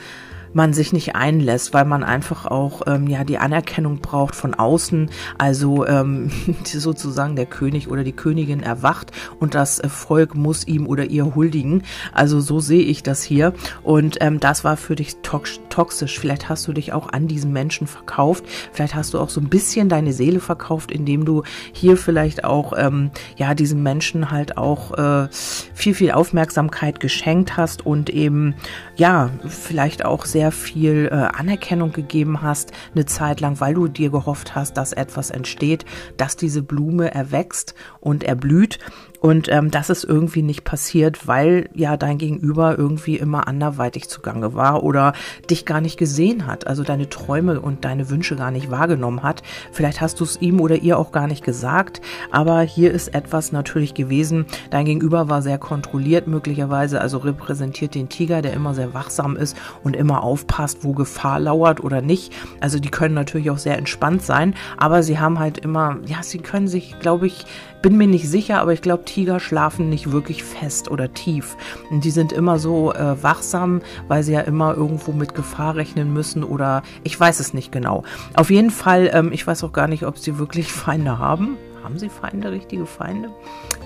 man 0.58 0.74
sich 0.74 0.92
nicht 0.92 1.16
einlässt, 1.16 1.74
weil 1.76 1.86
man 1.86 2.04
einfach 2.04 2.48
auch 2.48 2.82
ähm, 2.88 3.08
ja 3.08 3.24
die 3.24 3.38
Anerkennung 3.38 4.00
braucht 4.00 4.36
von 4.36 4.56
außen. 4.56 5.12
Also 5.38 5.86
ähm, 5.86 6.32
sozusagen 6.66 7.36
der 7.36 7.46
König 7.46 7.90
oder 7.90 8.04
die 8.04 8.12
Königin 8.12 8.62
erwacht 8.62 9.12
und 9.40 9.54
das 9.54 9.80
Volk 9.88 10.34
muss 10.34 10.68
ihm 10.68 10.88
oder 10.88 11.06
ihr 11.06 11.36
huldigen. 11.36 11.84
Also 12.12 12.40
so 12.42 12.60
sehe 12.60 12.82
ich 12.82 13.04
das 13.04 13.22
hier. 13.22 13.54
Und 13.84 14.18
ähm, 14.20 14.40
das 14.40 14.64
war 14.64 14.78
für 14.78 14.96
dich 14.96 15.18
toxisch. 15.22 16.20
Vielleicht 16.20 16.50
hast 16.50 16.68
du 16.68 16.74
dich 16.74 16.92
auch 16.92 17.10
an 17.14 17.28
diesen 17.28 17.54
Menschen 17.54 17.86
verkauft. 17.86 18.44
Vielleicht 18.74 18.96
hast 18.96 19.14
du 19.14 19.20
auch 19.20 19.30
so 19.30 19.40
ein 19.40 19.50
bisschen 19.50 19.90
deine 19.90 20.12
Seele 20.12 20.40
verkauft, 20.40 20.92
indem 20.92 21.24
du 21.24 21.44
hier 21.72 21.98
vielleicht 21.98 22.44
auch 22.44 22.74
ähm, 22.76 23.12
ja 23.38 23.54
diesem 23.54 23.84
Menschen 23.84 24.32
halt 24.32 24.58
auch 24.58 24.98
äh, 24.98 25.28
viel 25.32 25.94
viel 25.94 26.12
Aufmerksamkeit 26.12 27.00
geschenkt 27.00 27.58
hast 27.58 27.86
und 27.86 28.10
eben 28.10 28.56
ja 28.96 29.30
vielleicht 29.48 30.04
auch 30.04 30.26
sehr 30.26 30.47
sehr 30.48 30.52
viel 30.54 31.10
äh, 31.12 31.16
Anerkennung 31.16 31.92
gegeben 31.92 32.42
hast, 32.42 32.72
eine 32.96 33.06
Zeit 33.06 33.42
lang, 33.42 33.60
weil 33.60 33.74
du 33.74 33.88
dir 33.88 34.10
gehofft 34.10 34.56
hast, 34.56 34.78
dass 34.78 34.94
etwas 34.94 35.30
entsteht, 35.30 35.84
dass 36.16 36.38
diese 36.38 36.62
Blume 36.62 37.14
erwächst 37.14 37.76
und 38.00 38.24
erblüht. 38.24 38.80
Und 39.20 39.50
ähm, 39.50 39.72
das 39.72 39.90
ist 39.90 40.04
irgendwie 40.04 40.44
nicht 40.44 40.64
passiert, 40.64 41.28
weil 41.28 41.70
ja 41.74 41.98
dein 41.98 42.18
Gegenüber 42.18 42.78
irgendwie 42.78 43.18
immer 43.18 43.48
anderweitig 43.48 44.10
zugange 44.10 44.54
war 44.54 44.84
oder 44.84 45.14
dich 45.50 45.66
gar 45.66 45.82
nicht 45.82 45.98
gesehen 45.98 46.46
hat, 46.46 46.68
also 46.68 46.84
deine 46.84 47.10
Träume 47.10 47.60
und 47.60 47.84
deine 47.84 48.10
Wünsche 48.10 48.36
gar 48.36 48.52
nicht 48.52 48.70
wahrgenommen 48.70 49.24
hat. 49.24 49.42
Vielleicht 49.72 50.02
hast 50.02 50.20
du 50.20 50.24
es 50.24 50.40
ihm 50.42 50.62
oder 50.62 50.76
ihr 50.76 51.00
auch 51.00 51.12
gar 51.12 51.28
nicht 51.28 51.44
gesagt, 51.44 52.02
aber 52.32 52.62
hier 52.62 52.92
ist 52.92 53.10
etwas 53.10 53.52
natürlich 53.52 53.94
gewesen. 53.94 54.46
Dein 54.70 54.86
Gegenüber 54.86 55.30
war 55.30 55.42
sehr 55.42 55.58
kontrolliert 55.58 56.28
möglicherweise, 56.28 57.02
also 57.02 57.18
repräsentiert 57.18 57.96
den 57.96 58.10
Tiger, 58.10 58.42
der 58.42 58.54
immer 58.54 58.74
sehr 58.74 58.94
wachsam 58.94 59.36
ist 59.36 59.58
und 59.84 59.96
immer 59.96 60.24
aufpasst, 60.24 60.80
wo 60.84 60.94
Gefahr 60.94 61.40
lauert 61.40 61.84
oder 61.84 62.02
nicht. 62.02 62.34
Also 62.60 62.80
die 62.80 62.92
können 62.92 63.16
natürlich 63.16 63.50
auch 63.50 63.58
sehr 63.58 63.78
entspannt 63.78 64.22
sein, 64.22 64.54
aber 64.78 65.02
sie 65.02 65.20
haben 65.20 65.40
halt 65.40 65.58
immer, 65.58 65.98
ja, 66.06 66.22
sie 66.22 66.40
können 66.40 66.68
sich, 66.68 67.00
glaube 67.00 67.28
ich, 67.28 67.46
bin 67.88 67.96
mir 67.96 68.08
nicht 68.08 68.28
sicher, 68.28 68.60
aber 68.60 68.74
ich 68.74 68.82
glaube, 68.82 69.06
Tiger 69.06 69.40
schlafen 69.40 69.88
nicht 69.88 70.12
wirklich 70.12 70.44
fest 70.44 70.92
oder 70.92 71.14
tief. 71.14 71.56
Und 71.90 72.04
die 72.04 72.12
sind 72.12 72.34
immer 72.34 72.60
so 72.60 72.92
äh, 72.92 73.24
wachsam, 73.24 73.82
weil 74.10 74.24
sie 74.24 74.34
ja 74.34 74.42
immer 74.42 74.76
irgendwo 74.76 75.14
mit 75.14 75.36
Gefahr 75.36 75.78
rechnen 75.78 76.12
müssen 76.12 76.44
oder 76.44 76.84
ich 77.06 77.18
weiß 77.18 77.40
es 77.40 77.54
nicht 77.54 77.72
genau. 77.72 78.04
Auf 78.34 78.50
jeden 78.50 78.72
Fall, 78.72 79.10
ähm, 79.14 79.32
ich 79.32 79.48
weiß 79.48 79.64
auch 79.64 79.72
gar 79.72 79.88
nicht, 79.88 80.06
ob 80.06 80.18
sie 80.18 80.38
wirklich 80.38 80.70
Feinde 80.74 81.18
haben. 81.18 81.56
Haben 81.88 82.00
sie 82.00 82.10
Feinde, 82.10 82.52
richtige 82.52 82.86
Feinde? 82.86 83.30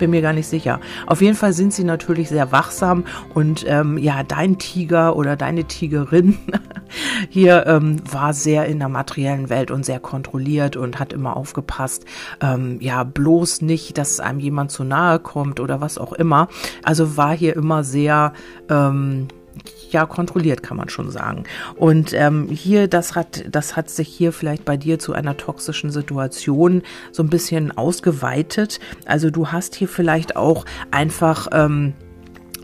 Bin 0.00 0.10
mir 0.10 0.22
gar 0.22 0.32
nicht 0.32 0.48
sicher. 0.48 0.80
Auf 1.06 1.22
jeden 1.22 1.36
Fall 1.36 1.52
sind 1.52 1.72
sie 1.72 1.84
natürlich 1.84 2.28
sehr 2.28 2.50
wachsam 2.50 3.04
und 3.32 3.64
ähm, 3.68 3.96
ja, 3.96 4.24
dein 4.24 4.58
Tiger 4.58 5.14
oder 5.14 5.36
deine 5.36 5.66
Tigerin 5.66 6.36
hier 7.30 7.64
ähm, 7.68 8.00
war 8.10 8.34
sehr 8.34 8.66
in 8.66 8.80
der 8.80 8.88
materiellen 8.88 9.50
Welt 9.50 9.70
und 9.70 9.86
sehr 9.86 10.00
kontrolliert 10.00 10.76
und 10.76 10.98
hat 10.98 11.12
immer 11.12 11.36
aufgepasst, 11.36 12.04
ähm, 12.40 12.78
ja, 12.80 13.04
bloß 13.04 13.62
nicht, 13.62 13.96
dass 13.98 14.18
einem 14.18 14.40
jemand 14.40 14.72
zu 14.72 14.82
nahe 14.82 15.20
kommt 15.20 15.60
oder 15.60 15.80
was 15.80 15.96
auch 15.96 16.12
immer. 16.12 16.48
Also 16.82 17.16
war 17.16 17.36
hier 17.36 17.54
immer 17.54 17.84
sehr, 17.84 18.32
ähm, 18.68 19.28
ja 19.92 20.06
kontrolliert, 20.06 20.62
kann 20.62 20.76
man 20.76 20.88
schon 20.88 21.10
sagen. 21.10 21.44
Und 21.76 22.12
ähm, 22.12 22.48
hier, 22.48 22.88
das 22.88 23.14
hat, 23.14 23.44
das 23.50 23.76
hat 23.76 23.90
sich 23.90 24.08
hier 24.08 24.32
vielleicht 24.32 24.64
bei 24.64 24.76
dir 24.76 24.98
zu 24.98 25.12
einer 25.12 25.36
toxischen 25.36 25.90
Situation 25.90 26.82
so 27.10 27.22
ein 27.22 27.28
bisschen 27.28 27.76
ausgeweitet. 27.76 28.80
Also 29.06 29.30
du 29.30 29.48
hast 29.48 29.74
hier 29.74 29.88
vielleicht 29.88 30.36
auch 30.36 30.64
einfach 30.90 31.48
ähm, 31.52 31.94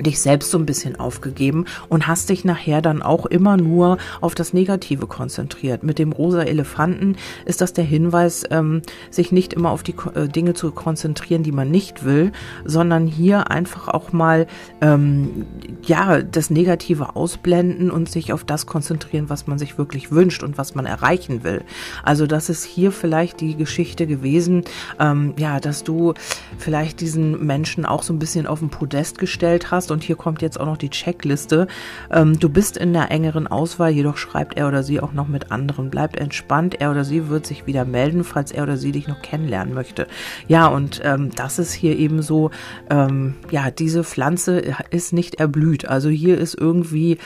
dich 0.00 0.20
selbst 0.20 0.50
so 0.50 0.58
ein 0.58 0.66
bisschen 0.66 0.98
aufgegeben 0.98 1.64
und 1.88 2.06
hast 2.06 2.28
dich 2.30 2.44
nachher 2.44 2.82
dann 2.82 3.02
auch 3.02 3.26
immer 3.26 3.56
nur 3.56 3.98
auf 4.20 4.34
das 4.34 4.52
Negative 4.52 5.06
konzentriert. 5.06 5.82
Mit 5.82 5.98
dem 5.98 6.12
rosa 6.12 6.42
Elefanten 6.42 7.16
ist 7.44 7.60
das 7.60 7.72
der 7.72 7.84
Hinweis, 7.84 8.44
ähm, 8.50 8.82
sich 9.10 9.32
nicht 9.32 9.52
immer 9.52 9.70
auf 9.70 9.82
die 9.82 9.94
äh, 10.14 10.28
Dinge 10.28 10.54
zu 10.54 10.70
konzentrieren, 10.70 11.42
die 11.42 11.52
man 11.52 11.70
nicht 11.70 12.04
will, 12.04 12.32
sondern 12.64 13.06
hier 13.06 13.50
einfach 13.50 13.88
auch 13.88 14.12
mal 14.12 14.46
ähm, 14.80 15.46
ja 15.84 16.22
das 16.22 16.50
Negative 16.50 17.16
ausblenden 17.16 17.90
und 17.90 18.08
sich 18.08 18.32
auf 18.32 18.44
das 18.44 18.66
konzentrieren, 18.66 19.28
was 19.28 19.46
man 19.46 19.58
sich 19.58 19.78
wirklich 19.78 20.10
wünscht 20.10 20.42
und 20.42 20.58
was 20.58 20.74
man 20.74 20.86
erreichen 20.86 21.44
will. 21.44 21.62
Also 22.02 22.26
das 22.26 22.48
ist 22.48 22.64
hier 22.64 22.92
vielleicht 22.92 23.40
die 23.40 23.56
Geschichte 23.56 24.06
gewesen, 24.06 24.64
ähm, 24.98 25.34
ja, 25.38 25.60
dass 25.60 25.84
du 25.84 26.14
vielleicht 26.58 27.00
diesen 27.00 27.44
Menschen 27.44 27.84
auch 27.84 28.02
so 28.02 28.12
ein 28.12 28.18
bisschen 28.18 28.46
auf 28.46 28.60
den 28.60 28.70
Podest 28.70 29.18
gestellt 29.18 29.70
hast 29.70 29.87
hast. 29.88 29.90
Und 29.90 30.02
hier 30.02 30.16
kommt 30.16 30.42
jetzt 30.42 30.60
auch 30.60 30.66
noch 30.66 30.76
die 30.76 30.90
Checkliste. 30.90 31.66
Ähm, 32.10 32.38
du 32.38 32.48
bist 32.48 32.76
in 32.76 32.92
der 32.92 33.10
engeren 33.10 33.46
Auswahl, 33.46 33.90
jedoch 33.90 34.16
schreibt 34.16 34.56
er 34.56 34.68
oder 34.68 34.82
sie 34.82 35.00
auch 35.00 35.12
noch 35.12 35.28
mit 35.28 35.50
anderen. 35.50 35.90
Bleibt 35.90 36.16
entspannt, 36.16 36.80
er 36.80 36.90
oder 36.90 37.04
sie 37.04 37.28
wird 37.28 37.46
sich 37.46 37.66
wieder 37.66 37.84
melden, 37.84 38.24
falls 38.24 38.52
er 38.52 38.62
oder 38.62 38.76
sie 38.76 38.92
dich 38.92 39.08
noch 39.08 39.22
kennenlernen 39.22 39.74
möchte. 39.74 40.06
Ja, 40.46 40.66
und 40.66 41.00
ähm, 41.04 41.30
das 41.34 41.58
ist 41.58 41.72
hier 41.72 41.96
eben 41.96 42.22
so, 42.22 42.50
ähm, 42.90 43.34
ja, 43.50 43.70
diese 43.70 44.04
Pflanze 44.04 44.62
ist 44.90 45.12
nicht 45.12 45.36
erblüht. 45.36 45.88
Also 45.88 46.08
hier 46.08 46.38
ist 46.38 46.54
irgendwie 46.54 47.18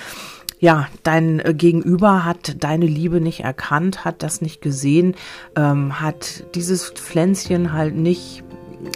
ja, 0.59 0.87
dein 1.03 1.43
Gegenüber 1.57 2.25
hat 2.25 2.63
deine 2.63 2.87
Liebe 2.87 3.21
nicht 3.21 3.41
erkannt, 3.41 4.05
hat 4.05 4.23
das 4.23 4.41
nicht 4.41 4.63
gesehen, 4.63 5.17
ähm, 5.57 6.01
hat 6.01 6.45
dieses 6.55 6.89
Pflänzchen 6.91 7.73
halt 7.73 7.97
nicht 7.97 8.45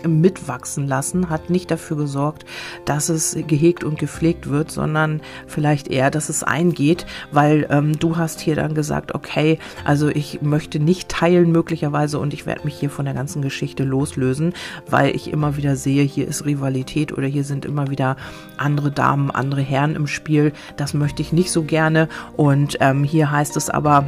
mitwachsen 0.06 0.86
lassen, 0.86 1.30
hat 1.30 1.50
nicht 1.50 1.70
dafür 1.70 1.96
gesorgt, 1.96 2.44
dass 2.84 3.08
es 3.08 3.36
gehegt 3.46 3.84
und 3.84 3.98
gepflegt 3.98 4.48
wird, 4.48 4.70
sondern 4.70 5.20
vielleicht 5.46 5.88
eher, 5.88 6.10
dass 6.10 6.28
es 6.28 6.42
eingeht, 6.42 7.06
weil 7.32 7.66
ähm, 7.70 7.98
du 7.98 8.16
hast 8.16 8.40
hier 8.40 8.56
dann 8.56 8.74
gesagt, 8.74 9.14
okay, 9.14 9.58
also 9.84 10.08
ich 10.08 10.42
möchte 10.42 10.78
nicht 10.80 11.08
teilen 11.08 11.52
möglicherweise 11.52 12.18
und 12.18 12.34
ich 12.34 12.46
werde 12.46 12.64
mich 12.64 12.78
hier 12.78 12.90
von 12.90 13.04
der 13.04 13.14
ganzen 13.14 13.42
Geschichte 13.42 13.84
loslösen, 13.84 14.54
weil 14.88 15.14
ich 15.14 15.32
immer 15.32 15.56
wieder 15.56 15.76
sehe, 15.76 16.02
hier 16.02 16.26
ist 16.26 16.44
Rivalität 16.44 17.12
oder 17.12 17.26
hier 17.26 17.44
sind 17.44 17.64
immer 17.64 17.90
wieder 17.90 18.16
andere 18.56 18.90
Damen, 18.90 19.30
andere 19.30 19.62
Herren 19.62 19.96
im 19.96 20.06
Spiel. 20.06 20.52
Das 20.76 20.94
möchte 20.94 21.22
ich 21.22 21.32
nicht 21.32 21.50
so 21.50 21.62
gerne 21.62 22.08
und 22.36 22.78
ähm, 22.80 23.04
hier 23.04 23.30
heißt 23.30 23.56
es 23.56 23.70
aber, 23.70 24.06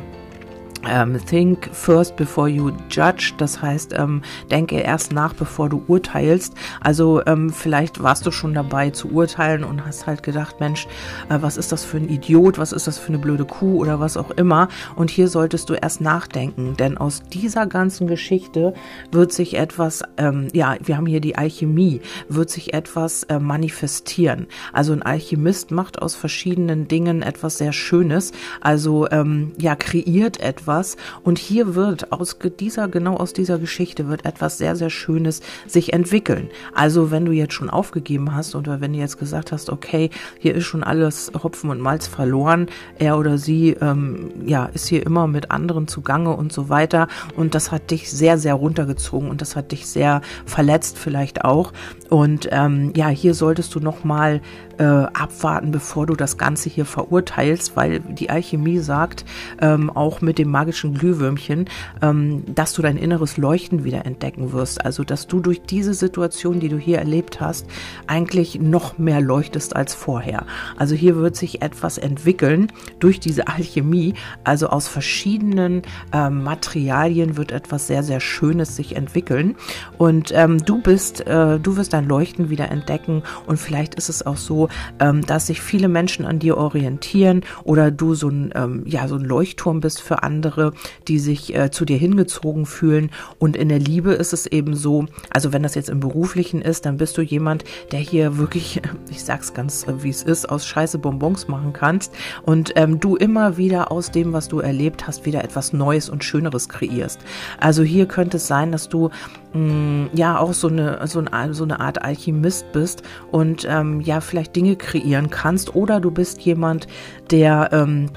ähm, 0.86 1.18
think 1.26 1.68
first 1.72 2.16
before 2.16 2.48
you 2.48 2.70
judge, 2.90 3.32
das 3.38 3.60
heißt, 3.60 3.94
ähm, 3.98 4.22
denke 4.50 4.76
erst 4.76 5.12
nach, 5.12 5.34
bevor 5.34 5.68
du 5.68 5.82
urteilst. 5.86 6.54
Also 6.80 7.24
ähm, 7.26 7.50
vielleicht 7.50 8.02
warst 8.02 8.26
du 8.26 8.30
schon 8.30 8.54
dabei 8.54 8.90
zu 8.90 9.10
urteilen 9.10 9.64
und 9.64 9.84
hast 9.84 10.06
halt 10.06 10.22
gedacht, 10.22 10.60
Mensch, 10.60 10.86
äh, 11.28 11.38
was 11.40 11.56
ist 11.56 11.72
das 11.72 11.84
für 11.84 11.96
ein 11.96 12.08
Idiot, 12.08 12.58
was 12.58 12.72
ist 12.72 12.86
das 12.86 12.98
für 12.98 13.08
eine 13.08 13.18
blöde 13.18 13.44
Kuh 13.44 13.78
oder 13.78 14.00
was 14.00 14.16
auch 14.16 14.30
immer. 14.32 14.68
Und 14.94 15.10
hier 15.10 15.28
solltest 15.28 15.68
du 15.70 15.74
erst 15.74 16.00
nachdenken, 16.00 16.76
denn 16.76 16.96
aus 16.96 17.22
dieser 17.22 17.66
ganzen 17.66 18.06
Geschichte 18.06 18.74
wird 19.10 19.32
sich 19.32 19.56
etwas, 19.56 20.02
ähm, 20.16 20.48
ja, 20.52 20.76
wir 20.82 20.96
haben 20.96 21.06
hier 21.06 21.20
die 21.20 21.36
Alchemie, 21.36 22.00
wird 22.28 22.50
sich 22.50 22.74
etwas 22.74 23.24
äh, 23.24 23.38
manifestieren. 23.38 24.46
Also 24.72 24.92
ein 24.92 25.02
Alchemist 25.02 25.70
macht 25.70 26.00
aus 26.00 26.14
verschiedenen 26.14 26.88
Dingen 26.88 27.22
etwas 27.22 27.58
sehr 27.58 27.72
Schönes, 27.72 28.32
also 28.60 29.08
ähm, 29.10 29.52
ja, 29.58 29.74
kreiert 29.74 30.40
etwas 30.40 30.67
etwas. 30.68 30.96
Und 31.22 31.38
hier 31.38 31.74
wird 31.74 32.12
aus 32.12 32.36
dieser, 32.60 32.88
genau 32.88 33.16
aus 33.16 33.32
dieser 33.32 33.58
Geschichte 33.58 34.08
wird 34.08 34.24
etwas 34.24 34.58
sehr, 34.58 34.76
sehr 34.76 34.90
Schönes 34.90 35.40
sich 35.66 35.92
entwickeln. 35.92 36.50
Also 36.74 37.10
wenn 37.10 37.24
du 37.24 37.32
jetzt 37.32 37.54
schon 37.54 37.70
aufgegeben 37.70 38.34
hast 38.34 38.54
oder 38.54 38.80
wenn 38.80 38.92
du 38.92 38.98
jetzt 38.98 39.18
gesagt 39.18 39.50
hast, 39.50 39.70
okay, 39.70 40.10
hier 40.38 40.54
ist 40.54 40.64
schon 40.64 40.84
alles 40.84 41.32
Hopfen 41.42 41.70
und 41.70 41.80
Malz 41.80 42.06
verloren, 42.06 42.66
er 42.98 43.18
oder 43.18 43.38
sie, 43.38 43.70
ähm, 43.80 44.30
ja, 44.44 44.66
ist 44.66 44.88
hier 44.88 45.04
immer 45.06 45.26
mit 45.26 45.50
anderen 45.50 45.88
zugange 45.88 46.36
und 46.36 46.52
so 46.52 46.68
weiter. 46.68 47.08
Und 47.34 47.54
das 47.54 47.72
hat 47.72 47.90
dich 47.90 48.10
sehr, 48.10 48.36
sehr 48.36 48.54
runtergezogen 48.54 49.30
und 49.30 49.40
das 49.40 49.56
hat 49.56 49.72
dich 49.72 49.86
sehr 49.86 50.20
verletzt 50.44 50.98
vielleicht 50.98 51.44
auch. 51.44 51.72
Und 52.10 52.48
ähm, 52.50 52.92
ja, 52.94 53.08
hier 53.08 53.34
solltest 53.34 53.74
du 53.74 53.80
nochmal 53.80 54.40
äh, 54.78 54.84
abwarten, 54.84 55.70
bevor 55.70 56.06
du 56.06 56.14
das 56.14 56.38
Ganze 56.38 56.68
hier 56.68 56.84
verurteilst, 56.84 57.76
weil 57.76 58.00
die 58.00 58.30
Alchemie 58.30 58.78
sagt, 58.78 59.24
ähm, 59.60 59.90
auch 59.90 60.20
mit 60.20 60.38
dem 60.38 60.50
magischen 60.50 60.94
Glühwürmchen, 60.94 61.68
ähm, 62.02 62.44
dass 62.54 62.72
du 62.72 62.82
dein 62.82 62.96
inneres 62.96 63.36
Leuchten 63.36 63.84
wieder 63.84 64.06
entdecken 64.06 64.52
wirst. 64.52 64.84
Also, 64.84 65.04
dass 65.04 65.26
du 65.26 65.40
durch 65.40 65.62
diese 65.62 65.94
Situation, 65.94 66.60
die 66.60 66.68
du 66.68 66.78
hier 66.78 66.98
erlebt 66.98 67.40
hast, 67.40 67.66
eigentlich 68.06 68.60
noch 68.60 68.98
mehr 68.98 69.20
leuchtest 69.20 69.76
als 69.76 69.94
vorher. 69.94 70.44
Also 70.76 70.94
hier 70.94 71.16
wird 71.16 71.36
sich 71.36 71.62
etwas 71.62 71.98
entwickeln 71.98 72.72
durch 73.00 73.20
diese 73.20 73.48
Alchemie. 73.48 74.14
Also 74.44 74.68
aus 74.68 74.88
verschiedenen 74.88 75.82
äh, 76.12 76.30
Materialien 76.30 77.36
wird 77.36 77.52
etwas 77.52 77.86
sehr, 77.86 78.02
sehr 78.02 78.20
Schönes 78.20 78.76
sich 78.76 78.96
entwickeln. 78.96 79.56
Und 79.96 80.32
ähm, 80.34 80.64
du 80.64 80.80
bist, 80.80 81.26
äh, 81.26 81.58
du 81.58 81.76
wirst 81.76 81.92
dein 81.92 82.06
Leuchten 82.06 82.50
wieder 82.50 82.70
entdecken. 82.70 83.22
Und 83.46 83.58
vielleicht 83.58 83.94
ist 83.94 84.08
es 84.08 84.24
auch 84.24 84.36
so, 84.36 84.67
ähm, 85.00 85.24
dass 85.24 85.46
sich 85.46 85.60
viele 85.60 85.88
Menschen 85.88 86.24
an 86.24 86.38
dir 86.38 86.56
orientieren 86.56 87.42
oder 87.64 87.90
du 87.90 88.14
so 88.14 88.28
ein, 88.28 88.52
ähm, 88.54 88.82
ja, 88.86 89.08
so 89.08 89.16
ein 89.16 89.24
Leuchtturm 89.24 89.80
bist 89.80 90.00
für 90.00 90.22
andere, 90.22 90.72
die 91.06 91.18
sich 91.18 91.54
äh, 91.54 91.70
zu 91.70 91.84
dir 91.84 91.96
hingezogen 91.98 92.66
fühlen. 92.66 93.10
Und 93.38 93.56
in 93.56 93.68
der 93.68 93.78
Liebe 93.78 94.12
ist 94.12 94.32
es 94.32 94.46
eben 94.46 94.74
so, 94.74 95.06
also 95.30 95.52
wenn 95.52 95.62
das 95.62 95.74
jetzt 95.74 95.88
im 95.88 96.00
Beruflichen 96.00 96.62
ist, 96.62 96.86
dann 96.86 96.96
bist 96.96 97.16
du 97.18 97.22
jemand, 97.22 97.64
der 97.92 98.00
hier 98.00 98.38
wirklich, 98.38 98.80
ich 99.10 99.22
sag's 99.22 99.54
ganz 99.54 99.86
äh, 99.86 100.02
wie 100.02 100.10
es 100.10 100.22
ist, 100.22 100.48
aus 100.48 100.66
Scheiße 100.66 100.98
Bonbons 100.98 101.48
machen 101.48 101.72
kannst 101.72 102.14
und 102.42 102.72
ähm, 102.76 103.00
du 103.00 103.16
immer 103.16 103.56
wieder 103.56 103.90
aus 103.90 104.10
dem, 104.10 104.32
was 104.32 104.48
du 104.48 104.60
erlebt 104.60 105.06
hast, 105.06 105.26
wieder 105.26 105.44
etwas 105.44 105.72
Neues 105.72 106.08
und 106.08 106.24
Schöneres 106.24 106.68
kreierst. 106.68 107.20
Also 107.60 107.82
hier 107.82 108.06
könnte 108.06 108.36
es 108.36 108.46
sein, 108.46 108.72
dass 108.72 108.88
du 108.88 109.10
mm, 109.58 110.10
ja 110.14 110.38
auch 110.38 110.52
so 110.52 110.68
eine, 110.68 111.06
so, 111.06 111.20
eine, 111.20 111.54
so 111.54 111.64
eine 111.64 111.80
Art 111.80 112.02
Alchemist 112.02 112.70
bist 112.72 113.02
und 113.30 113.66
ähm, 113.68 114.00
ja 114.00 114.20
vielleicht 114.20 114.56
Dinge 114.56 114.76
kreieren 114.76 115.30
kannst 115.30 115.74
oder 115.74 116.00
du 116.00 116.10
bist 116.10 116.40
jemand, 116.40 116.86
der 117.30 117.70
ähm, 117.72 118.10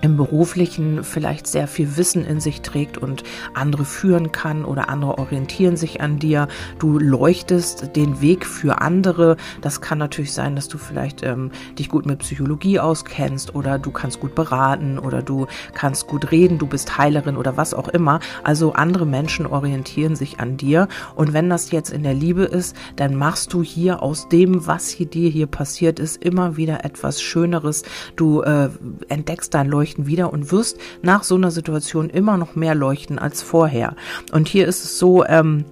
im 0.00 0.16
beruflichen 0.16 1.02
vielleicht 1.04 1.46
sehr 1.46 1.66
viel 1.66 1.96
Wissen 1.96 2.24
in 2.24 2.40
sich 2.40 2.62
trägt 2.62 2.98
und 2.98 3.24
andere 3.54 3.84
führen 3.84 4.32
kann 4.32 4.64
oder 4.64 4.88
andere 4.88 5.18
orientieren 5.18 5.76
sich 5.76 6.00
an 6.00 6.18
dir. 6.18 6.48
Du 6.78 6.98
leuchtest 6.98 7.96
den 7.96 8.20
Weg 8.20 8.46
für 8.46 8.80
andere. 8.80 9.36
Das 9.60 9.80
kann 9.80 9.98
natürlich 9.98 10.32
sein, 10.32 10.54
dass 10.56 10.68
du 10.68 10.78
vielleicht 10.78 11.22
ähm, 11.22 11.50
dich 11.78 11.88
gut 11.88 12.06
mit 12.06 12.20
Psychologie 12.20 12.78
auskennst 12.78 13.54
oder 13.54 13.78
du 13.78 13.90
kannst 13.90 14.20
gut 14.20 14.34
beraten 14.34 14.98
oder 14.98 15.22
du 15.22 15.46
kannst 15.74 16.06
gut 16.06 16.30
reden, 16.30 16.58
du 16.58 16.66
bist 16.66 16.98
Heilerin 16.98 17.36
oder 17.36 17.56
was 17.56 17.74
auch 17.74 17.88
immer. 17.88 18.20
Also 18.44 18.72
andere 18.72 19.06
Menschen 19.06 19.46
orientieren 19.46 20.16
sich 20.16 20.40
an 20.40 20.56
dir 20.56 20.88
und 21.16 21.32
wenn 21.32 21.50
das 21.50 21.70
jetzt 21.70 21.90
in 21.90 22.02
der 22.02 22.14
Liebe 22.14 22.44
ist, 22.44 22.76
dann 22.96 23.16
machst 23.16 23.52
du 23.52 23.62
hier 23.62 24.02
aus 24.02 24.28
dem, 24.28 24.66
was 24.66 24.88
hier 24.88 25.06
dir 25.06 25.28
hier 25.28 25.46
passiert 25.46 25.98
ist, 25.98 26.22
immer 26.22 26.56
wieder 26.56 26.84
etwas 26.84 27.20
Schöneres. 27.20 27.82
Du 28.16 28.42
äh, 28.42 28.70
entdeckst 29.08 29.54
dein 29.54 29.68
Leuchten 29.68 29.87
leuchten 29.88 30.06
wieder 30.06 30.32
und 30.32 30.52
wirst 30.52 30.78
nach 31.02 31.22
so 31.22 31.34
einer 31.34 31.50
Situation 31.50 32.10
immer 32.10 32.36
noch 32.36 32.56
mehr 32.56 32.74
leuchten 32.74 33.18
als 33.18 33.42
vorher. 33.42 33.96
Und 34.32 34.48
hier 34.48 34.66
ist 34.66 34.84
es 34.84 34.98
so, 34.98 35.24
ähm, 35.24 35.64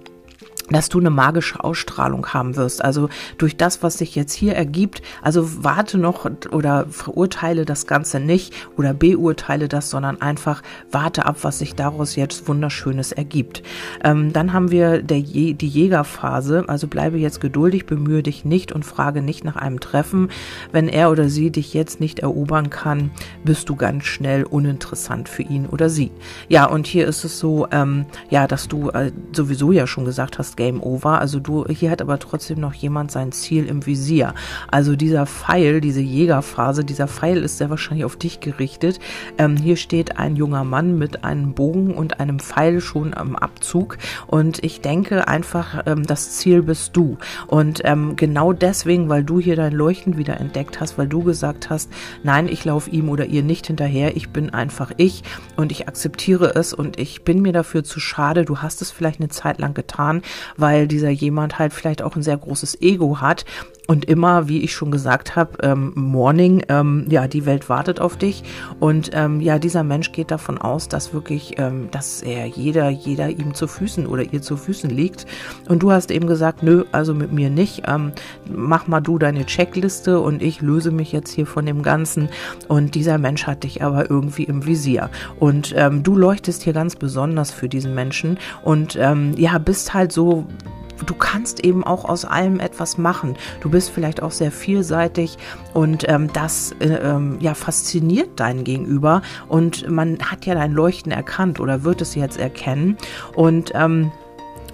dass 0.69 0.89
du 0.89 0.99
eine 0.99 1.09
magische 1.09 1.63
Ausstrahlung 1.63 2.27
haben 2.27 2.55
wirst. 2.55 2.83
Also 2.83 3.09
durch 3.37 3.57
das, 3.57 3.83
was 3.83 3.97
sich 3.97 4.15
jetzt 4.15 4.33
hier 4.33 4.55
ergibt, 4.55 5.01
also 5.21 5.63
warte 5.63 5.97
noch 5.97 6.29
oder 6.51 6.85
verurteile 6.89 7.65
das 7.65 7.87
Ganze 7.87 8.19
nicht 8.19 8.53
oder 8.75 8.93
beurteile 8.93 9.67
das, 9.67 9.89
sondern 9.89 10.21
einfach 10.21 10.61
warte 10.91 11.25
ab, 11.25 11.37
was 11.41 11.59
sich 11.59 11.75
daraus 11.75 12.15
jetzt 12.15 12.47
wunderschönes 12.47 13.11
ergibt. 13.11 13.63
Ähm, 14.03 14.33
dann 14.33 14.53
haben 14.53 14.71
wir 14.71 15.01
der, 15.01 15.21
die 15.21 15.67
Jägerphase, 15.67 16.65
also 16.67 16.87
bleibe 16.87 17.17
jetzt 17.17 17.41
geduldig, 17.41 17.85
bemühe 17.85 18.23
dich 18.23 18.45
nicht 18.45 18.71
und 18.71 18.83
frage 18.83 19.21
nicht 19.21 19.43
nach 19.43 19.55
einem 19.55 19.79
Treffen. 19.79 20.29
Wenn 20.71 20.89
er 20.89 21.11
oder 21.11 21.29
sie 21.29 21.51
dich 21.51 21.73
jetzt 21.73 21.99
nicht 21.99 22.19
erobern 22.19 22.69
kann, 22.69 23.11
bist 23.43 23.69
du 23.69 23.75
ganz 23.75 24.05
schnell 24.05 24.43
uninteressant 24.43 25.29
für 25.29 25.43
ihn 25.43 25.65
oder 25.65 25.89
sie. 25.89 26.11
Ja, 26.49 26.65
und 26.65 26.87
hier 26.87 27.07
ist 27.07 27.23
es 27.23 27.39
so, 27.39 27.67
ähm, 27.71 28.05
ja, 28.29 28.47
dass 28.47 28.67
du 28.67 28.89
äh, 28.89 29.11
sowieso 29.31 29.71
ja 29.71 29.87
schon 29.87 30.05
gesagt 30.05 30.37
hast, 30.37 30.56
Game 30.57 30.83
Over. 30.83 31.21
Also 31.21 31.39
du, 31.39 31.65
hier 31.69 31.89
hat 31.89 32.01
aber 32.01 32.19
trotzdem 32.19 32.59
noch 32.59 32.73
jemand 32.73 33.11
sein 33.11 33.31
Ziel 33.31 33.65
im 33.65 33.85
Visier. 33.85 34.33
Also 34.67 34.97
dieser 34.97 35.25
Pfeil, 35.25 35.79
diese 35.79 36.01
Jägerphase, 36.01 36.83
dieser 36.83 37.07
Pfeil 37.07 37.37
ist 37.37 37.57
sehr 37.57 37.69
wahrscheinlich 37.69 38.03
auf 38.03 38.17
dich 38.17 38.41
gerichtet. 38.41 38.99
Ähm, 39.37 39.55
hier 39.55 39.77
steht 39.77 40.17
ein 40.17 40.35
junger 40.35 40.65
Mann 40.65 40.97
mit 40.97 41.23
einem 41.23 41.53
Bogen 41.53 41.93
und 41.93 42.19
einem 42.19 42.39
Pfeil 42.39 42.81
schon 42.81 43.13
am 43.13 43.37
Abzug. 43.37 43.97
Und 44.25 44.63
ich 44.63 44.81
denke 44.81 45.27
einfach, 45.29 45.83
ähm, 45.85 46.05
das 46.05 46.31
Ziel 46.31 46.63
bist 46.63 46.97
du. 46.97 47.17
Und 47.47 47.81
ähm, 47.85 48.15
genau 48.17 48.51
deswegen, 48.51 49.07
weil 49.07 49.23
du 49.23 49.39
hier 49.39 49.55
dein 49.55 49.73
Leuchten 49.73 50.17
wieder 50.17 50.39
entdeckt 50.39 50.81
hast, 50.81 50.97
weil 50.97 51.07
du 51.07 51.23
gesagt 51.23 51.69
hast, 51.69 51.91
nein, 52.23 52.47
ich 52.49 52.65
laufe 52.65 52.89
ihm 52.89 53.09
oder 53.09 53.25
ihr 53.25 53.43
nicht 53.43 53.67
hinterher, 53.67 54.17
ich 54.17 54.29
bin 54.29 54.49
einfach 54.49 54.91
ich 54.97 55.23
und 55.55 55.71
ich 55.71 55.87
akzeptiere 55.87 56.55
es 56.55 56.73
und 56.73 56.99
ich 56.99 57.23
bin 57.23 57.41
mir 57.41 57.53
dafür 57.53 57.83
zu 57.83 57.99
schade. 57.99 58.43
Du 58.43 58.57
hast 58.59 58.81
es 58.81 58.91
vielleicht 58.91 59.19
eine 59.19 59.29
Zeit 59.29 59.59
lang 59.59 59.73
getan, 59.73 60.21
weil 60.55 60.87
dieser 60.87 61.09
jemand 61.09 61.59
halt 61.59 61.73
vielleicht 61.73 62.01
auch 62.01 62.15
ein 62.15 62.23
sehr 62.23 62.37
großes 62.37 62.81
Ego 62.81 63.21
hat 63.21 63.45
und 63.87 64.05
immer, 64.05 64.49
wie 64.49 64.63
ich 64.63 64.73
schon 64.73 64.91
gesagt 64.91 65.35
habe, 65.35 65.57
ähm, 65.63 65.93
Morning, 65.95 66.63
ähm, 66.67 67.05
ja, 67.09 67.27
die 67.27 67.45
Welt 67.45 67.69
wartet 67.69 68.01
auf 68.01 68.17
dich. 68.17 68.43
Und 68.79 69.11
ähm, 69.13 69.39
ja, 69.39 69.59
dieser 69.59 69.83
Mensch 69.83 70.11
geht 70.11 70.29
davon 70.29 70.57
aus, 70.57 70.89
dass 70.89 71.13
wirklich, 71.13 71.57
ähm, 71.57 71.87
dass 71.91 72.21
er 72.21 72.45
jeder, 72.45 72.89
jeder 72.89 73.29
ihm 73.29 73.53
zu 73.53 73.65
Füßen 73.65 74.05
oder 74.05 74.23
ihr 74.23 74.41
zu 74.41 74.57
Füßen 74.57 74.89
liegt. 74.89 75.25
Und 75.69 75.83
du 75.83 75.91
hast 75.91 76.11
eben 76.11 76.27
gesagt, 76.27 76.63
nö, 76.63 76.83
also 76.91 77.13
mit 77.13 77.31
mir 77.31 77.49
nicht. 77.49 77.83
Ähm, 77.87 78.11
mach 78.53 78.87
mal 78.87 78.99
du 78.99 79.17
deine 79.17 79.45
Checkliste 79.45 80.19
und 80.19 80.41
ich 80.41 80.61
löse 80.61 80.91
mich 80.91 81.13
jetzt 81.13 81.31
hier 81.31 81.47
von 81.47 81.65
dem 81.65 81.81
Ganzen. 81.81 82.27
Und 82.67 82.93
dieser 82.93 83.17
Mensch 83.17 83.47
hat 83.47 83.63
dich 83.63 83.83
aber 83.83 84.09
irgendwie 84.09 84.43
im 84.43 84.65
Visier. 84.65 85.09
Und 85.39 85.73
ähm, 85.77 86.03
du 86.03 86.17
leuchtest 86.17 86.63
hier 86.63 86.73
ganz 86.73 86.97
besonders 86.97 87.51
für 87.51 87.69
diesen 87.69 87.95
Menschen 87.95 88.37
und 88.63 88.97
ähm, 88.99 89.33
ja, 89.37 89.57
bist 89.59 89.93
halt 89.93 90.11
so 90.11 90.36
du 91.05 91.13
kannst 91.13 91.59
eben 91.59 91.83
auch 91.83 92.05
aus 92.05 92.25
allem 92.25 92.59
etwas 92.59 92.97
machen. 92.97 93.35
Du 93.61 93.69
bist 93.69 93.89
vielleicht 93.89 94.21
auch 94.21 94.31
sehr 94.31 94.51
vielseitig 94.51 95.37
und 95.73 96.07
ähm, 96.07 96.31
das 96.33 96.73
äh, 96.79 96.87
ähm, 96.87 97.37
ja 97.39 97.53
fasziniert 97.53 98.39
deinen 98.39 98.63
Gegenüber 98.63 99.21
und 99.47 99.89
man 99.89 100.17
hat 100.19 100.45
ja 100.45 100.55
dein 100.55 100.71
Leuchten 100.71 101.11
erkannt 101.11 101.59
oder 101.59 101.83
wird 101.83 102.01
es 102.01 102.15
jetzt 102.15 102.39
erkennen 102.39 102.97
und 103.35 103.71
ähm, 103.75 104.11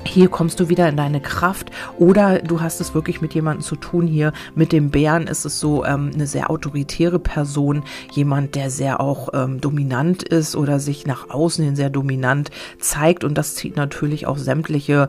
hier 0.06 0.28
kommst 0.28 0.60
du 0.60 0.70
wieder 0.70 0.88
in 0.90 0.98
deine 0.98 1.22
Kraft 1.22 1.72
oder 1.98 2.40
du 2.40 2.62
hast 2.62 2.82
es 2.82 2.94
wirklich 2.94 3.22
mit 3.22 3.34
jemandem 3.34 3.64
zu 3.64 3.76
tun. 3.76 4.06
Hier 4.06 4.34
mit 4.54 4.72
dem 4.72 4.92
Bären 4.92 5.28
ist 5.28 5.46
es 5.46 5.60
so 5.60 5.86
ähm, 5.86 6.12
eine 6.14 6.28
sehr 6.28 6.50
autoritäre 6.50 7.20
Person, 7.20 7.84
jemand, 8.12 8.56
der 8.56 8.70
sehr 8.70 9.00
auch 9.00 9.30
ähm, 9.34 9.62
dominant 9.62 10.24
ist 10.24 10.56
oder 10.56 10.80
sich 10.80 11.08
nach 11.08 11.30
außen 11.30 11.64
hin 11.64 11.76
sehr 11.76 11.90
dominant 11.90 12.52
zeigt 12.80 13.24
und 13.24 13.38
das 13.38 13.56
zieht 13.56 13.76
natürlich 13.76 14.28
auch 14.28 14.38
sämtliche, 14.38 15.08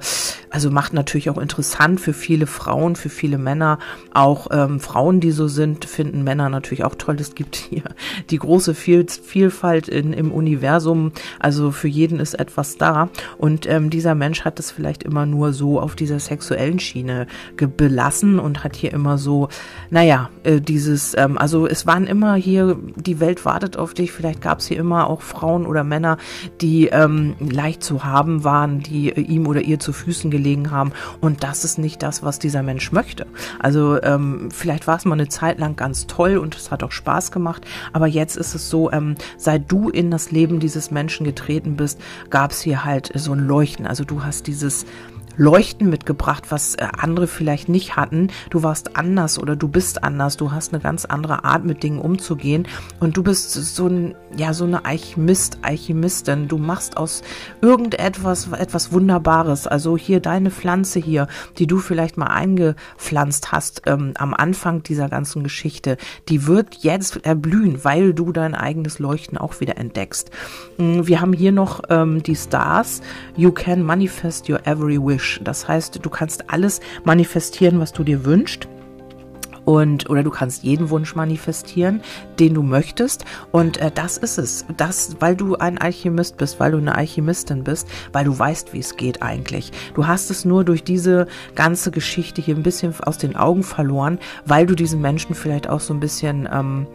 also 0.50 0.70
macht 0.70 0.92
natürlich 0.92 1.28
auch 1.28 1.38
interessant 1.38 2.00
für 2.00 2.12
viele 2.12 2.46
Frauen, 2.46 2.96
für 2.96 3.10
viele 3.10 3.38
Männer. 3.38 3.78
Auch 4.12 4.46
ähm, 4.52 4.80
Frauen, 4.80 5.20
die 5.20 5.32
so 5.32 5.48
sind, 5.48 5.84
finden 5.84 6.24
Männer 6.24 6.48
natürlich 6.48 6.84
auch 6.84 6.94
toll. 6.94 7.16
Es 7.20 7.34
gibt 7.34 7.56
hier 7.56 7.82
die 8.30 8.38
große 8.38 8.74
Viel 8.74 9.06
Vielfalt 9.08 9.88
in, 9.88 10.12
im 10.12 10.30
Universum. 10.30 11.12
Also 11.40 11.72
für 11.72 11.88
jeden 11.88 12.20
ist 12.20 12.34
etwas 12.34 12.76
da 12.76 13.08
und 13.38 13.66
ähm, 13.66 13.90
dieser 13.90 14.14
Mensch 14.14 14.44
hat 14.44 14.60
es 14.60 14.70
vielleicht 14.70 14.83
vielleicht 14.84 15.02
immer 15.02 15.24
nur 15.24 15.54
so 15.54 15.80
auf 15.80 15.96
dieser 15.96 16.20
sexuellen 16.20 16.78
Schiene 16.78 17.26
belassen 17.56 18.38
und 18.38 18.64
hat 18.64 18.76
hier 18.76 18.92
immer 18.92 19.16
so, 19.16 19.48
naja, 19.88 20.28
äh, 20.42 20.60
dieses, 20.60 21.16
ähm, 21.16 21.38
also 21.38 21.66
es 21.66 21.86
waren 21.86 22.06
immer 22.06 22.34
hier, 22.34 22.76
die 22.96 23.18
Welt 23.18 23.46
wartet 23.46 23.78
auf 23.78 23.94
dich, 23.94 24.12
vielleicht 24.12 24.42
gab 24.42 24.58
es 24.58 24.66
hier 24.66 24.76
immer 24.76 25.08
auch 25.08 25.22
Frauen 25.22 25.64
oder 25.64 25.84
Männer, 25.84 26.18
die 26.60 26.88
ähm, 26.88 27.34
leicht 27.40 27.82
zu 27.82 28.04
haben 28.04 28.44
waren, 28.44 28.80
die 28.80 29.08
äh, 29.08 29.22
ihm 29.22 29.46
oder 29.46 29.62
ihr 29.62 29.80
zu 29.80 29.94
Füßen 29.94 30.30
gelegen 30.30 30.70
haben 30.70 30.92
und 31.22 31.42
das 31.44 31.64
ist 31.64 31.78
nicht 31.78 32.02
das, 32.02 32.22
was 32.22 32.38
dieser 32.38 32.62
Mensch 32.62 32.92
möchte. 32.92 33.26
Also 33.60 34.02
ähm, 34.02 34.50
vielleicht 34.52 34.86
war 34.86 34.98
es 34.98 35.06
mal 35.06 35.14
eine 35.14 35.28
Zeit 35.28 35.58
lang 35.58 35.76
ganz 35.76 36.06
toll 36.06 36.36
und 36.36 36.56
es 36.56 36.70
hat 36.70 36.82
auch 36.82 36.92
Spaß 36.92 37.32
gemacht, 37.32 37.64
aber 37.94 38.06
jetzt 38.06 38.36
ist 38.36 38.54
es 38.54 38.68
so, 38.68 38.92
ähm, 38.92 39.14
seit 39.38 39.72
du 39.72 39.88
in 39.88 40.10
das 40.10 40.30
Leben 40.30 40.60
dieses 40.60 40.90
Menschen 40.90 41.24
getreten 41.24 41.76
bist, 41.76 41.98
gab 42.28 42.50
es 42.50 42.60
hier 42.60 42.84
halt 42.84 43.10
so 43.14 43.32
ein 43.32 43.46
Leuchten. 43.46 43.86
Also 43.86 44.04
du 44.04 44.22
hast 44.22 44.46
dieses 44.46 44.73
dieses 44.74 44.86
Leuchten 45.36 45.90
mitgebracht, 45.90 46.44
was 46.50 46.74
äh, 46.76 46.86
andere 46.96 47.26
vielleicht 47.26 47.68
nicht 47.68 47.96
hatten. 47.96 48.28
Du 48.50 48.62
warst 48.62 48.96
anders 48.96 49.38
oder 49.38 49.56
du 49.56 49.68
bist 49.68 50.04
anders. 50.04 50.36
Du 50.36 50.52
hast 50.52 50.72
eine 50.72 50.82
ganz 50.82 51.04
andere 51.04 51.44
Art, 51.44 51.64
mit 51.64 51.82
Dingen 51.82 52.00
umzugehen. 52.00 52.68
Und 53.00 53.16
du 53.16 53.22
bist 53.22 53.52
so 53.52 53.86
ein, 53.86 54.14
ja, 54.36 54.52
so 54.52 54.64
eine 54.64 54.84
Alchemist, 54.84 55.58
Alchemistin. 55.62 56.48
Du 56.48 56.58
machst 56.58 56.96
aus 56.96 57.22
irgendetwas 57.60 58.52
etwas 58.52 58.92
Wunderbares. 58.92 59.66
Also 59.66 59.96
hier 59.96 60.20
deine 60.20 60.50
Pflanze 60.50 61.00
hier, 61.00 61.26
die 61.58 61.66
du 61.66 61.78
vielleicht 61.78 62.16
mal 62.16 62.26
eingepflanzt 62.26 63.52
hast 63.52 63.82
ähm, 63.86 64.12
am 64.16 64.34
Anfang 64.34 64.82
dieser 64.82 65.08
ganzen 65.08 65.42
Geschichte, 65.42 65.96
die 66.28 66.46
wird 66.46 66.76
jetzt 66.76 67.24
erblühen, 67.24 67.84
weil 67.84 68.14
du 68.14 68.32
dein 68.32 68.54
eigenes 68.54 68.98
Leuchten 68.98 69.38
auch 69.38 69.60
wieder 69.60 69.78
entdeckst. 69.78 70.30
Mm, 70.78 71.06
wir 71.06 71.20
haben 71.20 71.32
hier 71.32 71.52
noch 71.52 71.82
ähm, 71.88 72.22
die 72.22 72.36
Stars. 72.36 73.02
You 73.36 73.50
can 73.50 73.82
manifest 73.82 74.48
your 74.48 74.64
every 74.66 74.98
wish. 74.98 75.23
Wish. 75.24 75.40
Das 75.42 75.66
heißt, 75.66 76.04
du 76.04 76.10
kannst 76.10 76.50
alles 76.50 76.80
manifestieren, 77.04 77.80
was 77.80 77.92
du 77.92 78.04
dir 78.04 78.24
wünschst 78.24 78.68
und 79.64 80.10
oder 80.10 80.22
du 80.22 80.30
kannst 80.30 80.62
jeden 80.62 80.90
Wunsch 80.90 81.14
manifestieren, 81.14 82.02
den 82.38 82.52
du 82.52 82.62
möchtest 82.62 83.24
und 83.50 83.78
äh, 83.78 83.90
das 83.94 84.18
ist 84.18 84.36
es. 84.36 84.66
Das, 84.76 85.16
weil 85.20 85.36
du 85.36 85.56
ein 85.56 85.78
Alchemist 85.78 86.36
bist, 86.36 86.60
weil 86.60 86.72
du 86.72 86.76
eine 86.76 86.94
Alchemistin 86.94 87.64
bist, 87.64 87.88
weil 88.12 88.26
du 88.26 88.38
weißt, 88.38 88.74
wie 88.74 88.80
es 88.80 88.98
geht 88.98 89.22
eigentlich. 89.22 89.72
Du 89.94 90.06
hast 90.06 90.30
es 90.30 90.44
nur 90.44 90.64
durch 90.64 90.84
diese 90.84 91.26
ganze 91.54 91.90
Geschichte 91.90 92.42
hier 92.42 92.56
ein 92.56 92.62
bisschen 92.62 92.94
aus 93.00 93.16
den 93.16 93.36
Augen 93.36 93.62
verloren, 93.62 94.18
weil 94.44 94.66
du 94.66 94.74
diesen 94.74 95.00
Menschen 95.00 95.34
vielleicht 95.34 95.70
auch 95.70 95.80
so 95.80 95.94
ein 95.94 96.00
bisschen 96.00 96.46
ähm, 96.52 96.86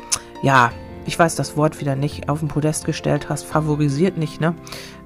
ja 0.44 0.72
ich 1.10 1.18
weiß 1.18 1.36
das 1.36 1.58
Wort 1.58 1.82
wieder 1.82 1.96
nicht, 1.96 2.30
auf 2.30 2.40
den 2.40 2.50
Podest 2.50 2.86
gestellt 2.86 3.30
hast, 3.30 3.44
favorisiert 3.44 4.18
nicht, 4.18 4.40
ne? 4.40 4.54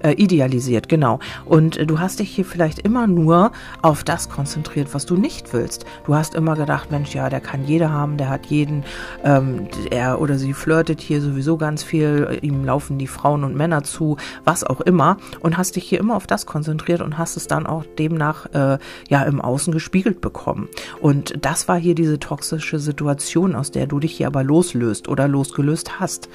Äh, 0.03 0.15
idealisiert, 0.17 0.89
genau. 0.89 1.19
Und 1.45 1.77
äh, 1.77 1.85
du 1.85 1.97
hast 1.97 2.19
dich 2.19 2.29
hier 2.29 2.43
vielleicht 2.43 2.79
immer 2.79 3.07
nur 3.07 3.53
auf 3.81 4.03
das 4.03 4.27
konzentriert, 4.27 4.93
was 4.93 5.05
du 5.05 5.15
nicht 5.15 5.53
willst. 5.53 5.85
Du 6.05 6.13
hast 6.13 6.35
immer 6.35 6.57
gedacht, 6.57 6.91
Mensch, 6.91 7.15
ja, 7.15 7.29
der 7.29 7.39
kann 7.39 7.63
jeder 7.63 7.89
haben, 7.89 8.17
der 8.17 8.27
hat 8.27 8.47
jeden, 8.47 8.83
ähm, 9.23 9.69
er 9.91 10.19
oder 10.19 10.37
sie 10.37 10.53
flirtet 10.53 10.99
hier 10.99 11.21
sowieso 11.21 11.55
ganz 11.55 11.83
viel, 11.83 12.37
ihm 12.41 12.65
laufen 12.65 12.97
die 12.97 13.07
Frauen 13.07 13.45
und 13.45 13.55
Männer 13.55 13.83
zu, 13.83 14.17
was 14.43 14.65
auch 14.65 14.81
immer. 14.81 15.15
Und 15.39 15.57
hast 15.57 15.77
dich 15.77 15.85
hier 15.85 16.01
immer 16.01 16.17
auf 16.17 16.27
das 16.27 16.45
konzentriert 16.45 16.99
und 16.99 17.17
hast 17.17 17.37
es 17.37 17.47
dann 17.47 17.65
auch 17.65 17.85
demnach 17.97 18.47
äh, 18.53 18.79
ja 19.07 19.23
im 19.23 19.39
Außen 19.39 19.71
gespiegelt 19.71 20.19
bekommen. 20.19 20.67
Und 20.99 21.33
das 21.39 21.69
war 21.69 21.79
hier 21.79 21.95
diese 21.95 22.19
toxische 22.19 22.77
Situation, 22.77 23.55
aus 23.55 23.71
der 23.71 23.87
du 23.87 23.99
dich 23.99 24.17
hier 24.17 24.27
aber 24.27 24.43
loslöst 24.43 25.07
oder 25.07 25.29
losgelöst 25.29 26.01
hast. 26.01 26.27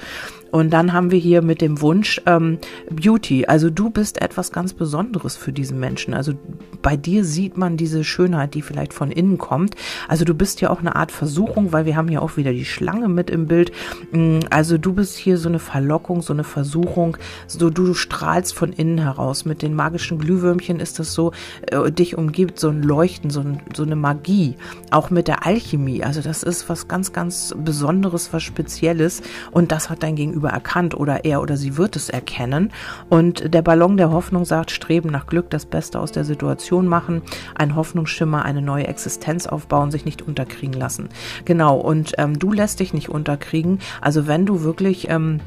Und 0.51 0.71
dann 0.71 0.93
haben 0.93 1.11
wir 1.11 1.19
hier 1.19 1.41
mit 1.41 1.61
dem 1.61 1.81
Wunsch 1.81 2.21
ähm, 2.25 2.57
Beauty. 2.89 3.45
Also 3.45 3.69
du 3.69 3.89
bist 3.89 4.21
etwas 4.21 4.51
ganz 4.51 4.73
Besonderes 4.73 5.37
für 5.37 5.53
diesen 5.53 5.79
Menschen. 5.79 6.13
Also 6.13 6.33
bei 6.81 6.97
dir 6.97 7.23
sieht 7.25 7.57
man 7.57 7.77
diese 7.77 8.03
Schönheit, 8.03 8.53
die 8.53 8.61
vielleicht 8.61 8.93
von 8.93 9.11
innen 9.11 9.37
kommt. 9.37 9.75
Also 10.07 10.25
du 10.25 10.33
bist 10.33 10.61
ja 10.61 10.69
auch 10.69 10.79
eine 10.79 10.95
Art 10.95 11.11
Versuchung, 11.11 11.71
weil 11.71 11.85
wir 11.85 11.95
haben 11.95 12.09
ja 12.09 12.21
auch 12.21 12.37
wieder 12.37 12.51
die 12.51 12.65
Schlange 12.65 13.09
mit 13.09 13.29
im 13.29 13.47
Bild. 13.47 13.71
Mm, 14.11 14.39
also 14.49 14.77
du 14.77 14.93
bist 14.93 15.17
hier 15.17 15.37
so 15.37 15.49
eine 15.49 15.59
Verlockung, 15.59 16.21
so 16.21 16.33
eine 16.33 16.43
Versuchung. 16.43 17.17
So 17.47 17.69
du 17.69 17.93
strahlst 17.93 18.55
von 18.55 18.73
innen 18.73 18.99
heraus. 18.99 19.45
Mit 19.45 19.61
den 19.61 19.73
magischen 19.73 20.19
Glühwürmchen 20.19 20.79
ist 20.79 20.99
das 20.99 21.13
so, 21.13 21.31
äh, 21.67 21.91
dich 21.91 22.17
umgibt 22.17 22.59
so 22.59 22.69
ein 22.69 22.81
Leuchten, 22.81 23.29
so, 23.29 23.41
ein, 23.41 23.61
so 23.75 23.83
eine 23.83 23.95
Magie. 23.95 24.55
Auch 24.91 25.09
mit 25.09 25.27
der 25.27 25.45
Alchemie. 25.45 26.03
Also 26.03 26.21
das 26.21 26.43
ist 26.43 26.69
was 26.69 26.87
ganz, 26.87 27.13
ganz 27.13 27.53
Besonderes, 27.57 28.33
was 28.33 28.43
Spezielles. 28.43 29.21
Und 29.51 29.71
das 29.71 29.89
hat 29.89 30.03
dein 30.03 30.15
Gegenüber 30.15 30.38
erkannt 30.47 30.95
oder 30.95 31.25
er 31.25 31.41
oder 31.41 31.57
sie 31.57 31.77
wird 31.77 31.95
es 31.95 32.09
erkennen. 32.09 32.71
Und 33.09 33.53
der 33.53 33.61
Ballon 33.61 33.97
der 33.97 34.11
Hoffnung 34.11 34.45
sagt, 34.45 34.71
streben 34.71 35.09
nach 35.09 35.27
Glück, 35.27 35.49
das 35.49 35.65
Beste 35.65 35.99
aus 35.99 36.11
der 36.11 36.23
Situation 36.23 36.87
machen, 36.87 37.21
ein 37.55 37.75
Hoffnungsschimmer, 37.75 38.45
eine 38.45 38.61
neue 38.61 38.87
Existenz 38.87 39.45
aufbauen, 39.45 39.91
sich 39.91 40.05
nicht 40.05 40.21
unterkriegen 40.21 40.79
lassen. 40.79 41.09
Genau, 41.45 41.77
und 41.77 42.13
ähm, 42.17 42.39
du 42.39 42.53
lässt 42.53 42.79
dich 42.79 42.93
nicht 42.93 43.09
unterkriegen. 43.09 43.79
Also 44.01 44.27
wenn 44.27 44.45
du 44.45 44.63
wirklich... 44.63 45.09
Ähm, 45.09 45.39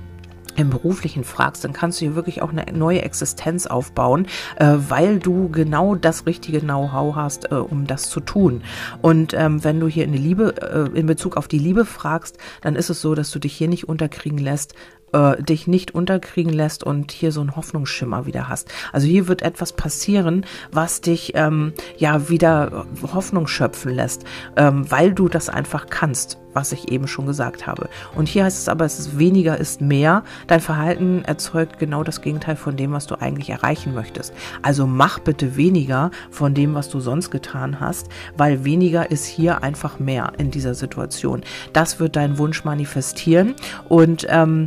im 0.56 0.70
Beruflichen 0.70 1.24
fragst, 1.24 1.64
dann 1.64 1.72
kannst 1.72 2.00
du 2.00 2.06
hier 2.06 2.14
wirklich 2.14 2.42
auch 2.42 2.50
eine 2.50 2.64
neue 2.72 3.02
Existenz 3.02 3.66
aufbauen, 3.66 4.26
äh, 4.56 4.74
weil 4.88 5.18
du 5.18 5.48
genau 5.48 5.94
das 5.94 6.26
richtige 6.26 6.60
Know-how 6.60 7.14
hast, 7.16 7.50
äh, 7.50 7.56
um 7.56 7.86
das 7.86 8.10
zu 8.10 8.20
tun. 8.20 8.62
Und 9.00 9.34
ähm, 9.34 9.64
wenn 9.64 9.80
du 9.80 9.88
hier 9.88 10.04
in 10.04 10.12
die 10.12 10.18
Liebe, 10.18 10.54
äh, 10.94 10.98
in 10.98 11.06
Bezug 11.06 11.36
auf 11.36 11.48
die 11.48 11.58
Liebe 11.58 11.84
fragst, 11.84 12.38
dann 12.60 12.76
ist 12.76 12.90
es 12.90 13.00
so, 13.00 13.14
dass 13.14 13.30
du 13.30 13.38
dich 13.38 13.54
hier 13.54 13.68
nicht 13.68 13.88
unterkriegen 13.88 14.38
lässt, 14.38 14.74
äh, 15.12 15.42
dich 15.42 15.66
nicht 15.66 15.94
unterkriegen 15.94 16.52
lässt 16.52 16.84
und 16.84 17.12
hier 17.12 17.32
so 17.32 17.40
einen 17.40 17.56
Hoffnungsschimmer 17.56 18.26
wieder 18.26 18.48
hast. 18.48 18.70
Also 18.92 19.06
hier 19.06 19.28
wird 19.28 19.42
etwas 19.42 19.72
passieren, 19.72 20.46
was 20.70 21.00
dich 21.00 21.32
ähm, 21.34 21.72
ja 21.96 22.28
wieder 22.28 22.86
Hoffnung 23.14 23.46
schöpfen 23.46 23.94
lässt, 23.94 24.24
ähm, 24.56 24.90
weil 24.90 25.12
du 25.12 25.28
das 25.28 25.48
einfach 25.48 25.86
kannst, 25.88 26.38
was 26.54 26.72
ich 26.72 26.90
eben 26.90 27.06
schon 27.06 27.26
gesagt 27.26 27.66
habe. 27.66 27.88
Und 28.14 28.28
hier 28.28 28.44
heißt 28.44 28.58
es 28.58 28.68
aber, 28.68 28.84
es 28.84 28.98
ist 28.98 29.18
weniger 29.18 29.58
ist 29.58 29.80
mehr. 29.80 30.24
Dein 30.46 30.60
Verhalten 30.60 31.24
erzeugt 31.24 31.78
genau 31.78 32.02
das 32.04 32.20
Gegenteil 32.20 32.56
von 32.56 32.76
dem, 32.76 32.92
was 32.92 33.06
du 33.06 33.20
eigentlich 33.20 33.50
erreichen 33.50 33.94
möchtest. 33.94 34.32
Also 34.62 34.86
mach 34.86 35.18
bitte 35.18 35.56
weniger 35.56 36.10
von 36.30 36.54
dem, 36.54 36.74
was 36.74 36.88
du 36.88 37.00
sonst 37.00 37.30
getan 37.30 37.80
hast, 37.80 38.08
weil 38.36 38.64
weniger 38.64 39.10
ist 39.10 39.26
hier 39.26 39.62
einfach 39.62 39.98
mehr 39.98 40.32
in 40.38 40.50
dieser 40.50 40.74
Situation. 40.74 41.42
Das 41.72 42.00
wird 42.00 42.16
deinen 42.16 42.38
Wunsch 42.38 42.64
manifestieren 42.64 43.54
und 43.88 44.26
ähm, 44.28 44.66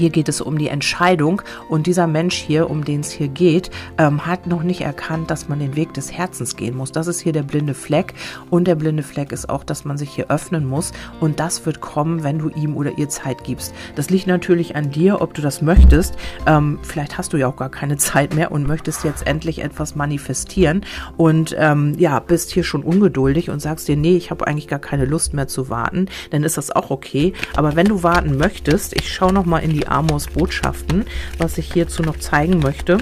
hier 0.00 0.10
geht 0.10 0.28
es 0.28 0.40
um 0.40 0.58
die 0.58 0.68
Entscheidung 0.68 1.42
und 1.68 1.86
dieser 1.86 2.06
Mensch 2.06 2.34
hier, 2.34 2.70
um 2.70 2.84
den 2.84 3.00
es 3.00 3.10
hier 3.10 3.28
geht, 3.28 3.70
ähm, 3.98 4.26
hat 4.26 4.46
noch 4.46 4.62
nicht 4.62 4.80
erkannt, 4.80 5.30
dass 5.30 5.48
man 5.48 5.60
den 5.60 5.76
Weg 5.76 5.94
des 5.94 6.10
Herzens 6.10 6.56
gehen 6.56 6.74
muss. 6.74 6.90
Das 6.90 7.06
ist 7.06 7.20
hier 7.20 7.32
der 7.32 7.42
blinde 7.42 7.74
Fleck 7.74 8.14
und 8.48 8.66
der 8.66 8.74
blinde 8.74 9.02
Fleck 9.02 9.30
ist 9.30 9.50
auch, 9.50 9.62
dass 9.62 9.84
man 9.84 9.98
sich 9.98 10.10
hier 10.10 10.30
öffnen 10.30 10.66
muss 10.66 10.92
und 11.20 11.38
das 11.38 11.66
wird 11.66 11.80
kommen, 11.80 12.24
wenn 12.24 12.38
du 12.38 12.48
ihm 12.48 12.76
oder 12.76 12.96
ihr 12.98 13.08
Zeit 13.10 13.44
gibst. 13.44 13.74
Das 13.94 14.08
liegt 14.08 14.26
natürlich 14.26 14.74
an 14.74 14.90
dir, 14.90 15.20
ob 15.20 15.34
du 15.34 15.42
das 15.42 15.60
möchtest. 15.60 16.14
Ähm, 16.46 16.78
vielleicht 16.82 17.18
hast 17.18 17.32
du 17.32 17.36
ja 17.36 17.46
auch 17.46 17.56
gar 17.56 17.70
keine 17.70 17.98
Zeit 17.98 18.34
mehr 18.34 18.50
und 18.52 18.66
möchtest 18.66 19.04
jetzt 19.04 19.26
endlich 19.26 19.62
etwas 19.62 19.94
manifestieren 19.94 20.86
und 21.18 21.54
ähm, 21.58 21.94
ja, 21.98 22.18
bist 22.20 22.50
hier 22.50 22.64
schon 22.64 22.82
ungeduldig 22.82 23.50
und 23.50 23.60
sagst 23.60 23.86
dir, 23.86 23.96
nee, 23.96 24.16
ich 24.16 24.30
habe 24.30 24.46
eigentlich 24.46 24.68
gar 24.68 24.78
keine 24.78 25.04
Lust 25.04 25.34
mehr 25.34 25.46
zu 25.46 25.68
warten, 25.68 26.06
dann 26.30 26.42
ist 26.42 26.56
das 26.56 26.74
auch 26.74 26.90
okay. 26.90 27.34
Aber 27.54 27.76
wenn 27.76 27.86
du 27.86 28.02
warten 28.02 28.38
möchtest, 28.38 28.94
ich 28.94 29.12
schaue 29.12 29.34
noch 29.34 29.44
mal 29.44 29.58
in 29.58 29.74
die 29.74 29.89
Amos 29.90 30.28
Botschaften, 30.28 31.04
was 31.38 31.58
ich 31.58 31.72
hierzu 31.72 32.02
noch 32.02 32.18
zeigen 32.18 32.60
möchte 32.60 32.98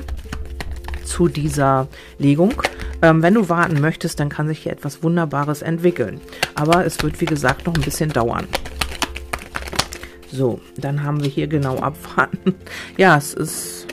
zu 1.05 1.29
dieser 1.29 1.89
Legung. 2.19 2.63
Ähm, 3.01 3.23
wenn 3.23 3.35
du 3.35 3.49
warten 3.49 3.81
möchtest, 3.81 4.21
dann 4.21 4.29
kann 4.29 4.49
sich 4.49 4.61
hier 4.61 4.73
etwas 4.73 5.03
Wunderbares 5.03 5.63
entwickeln. 5.63 6.21
Aber 6.55 6.85
es 6.85 7.03
wird, 7.03 7.21
wie 7.21 7.27
gesagt, 7.27 7.67
noch 7.67 7.75
ein 7.75 7.81
bisschen 7.81 8.11
dauern. 8.11 8.47
So, 10.31 10.61
dann 10.77 11.03
haben 11.03 11.23
wir 11.23 11.31
hier 11.31 11.47
genau 11.47 11.79
abwarten. 11.79 12.55
ja, 12.97 13.17
es 13.17 13.33
ist, 13.33 13.87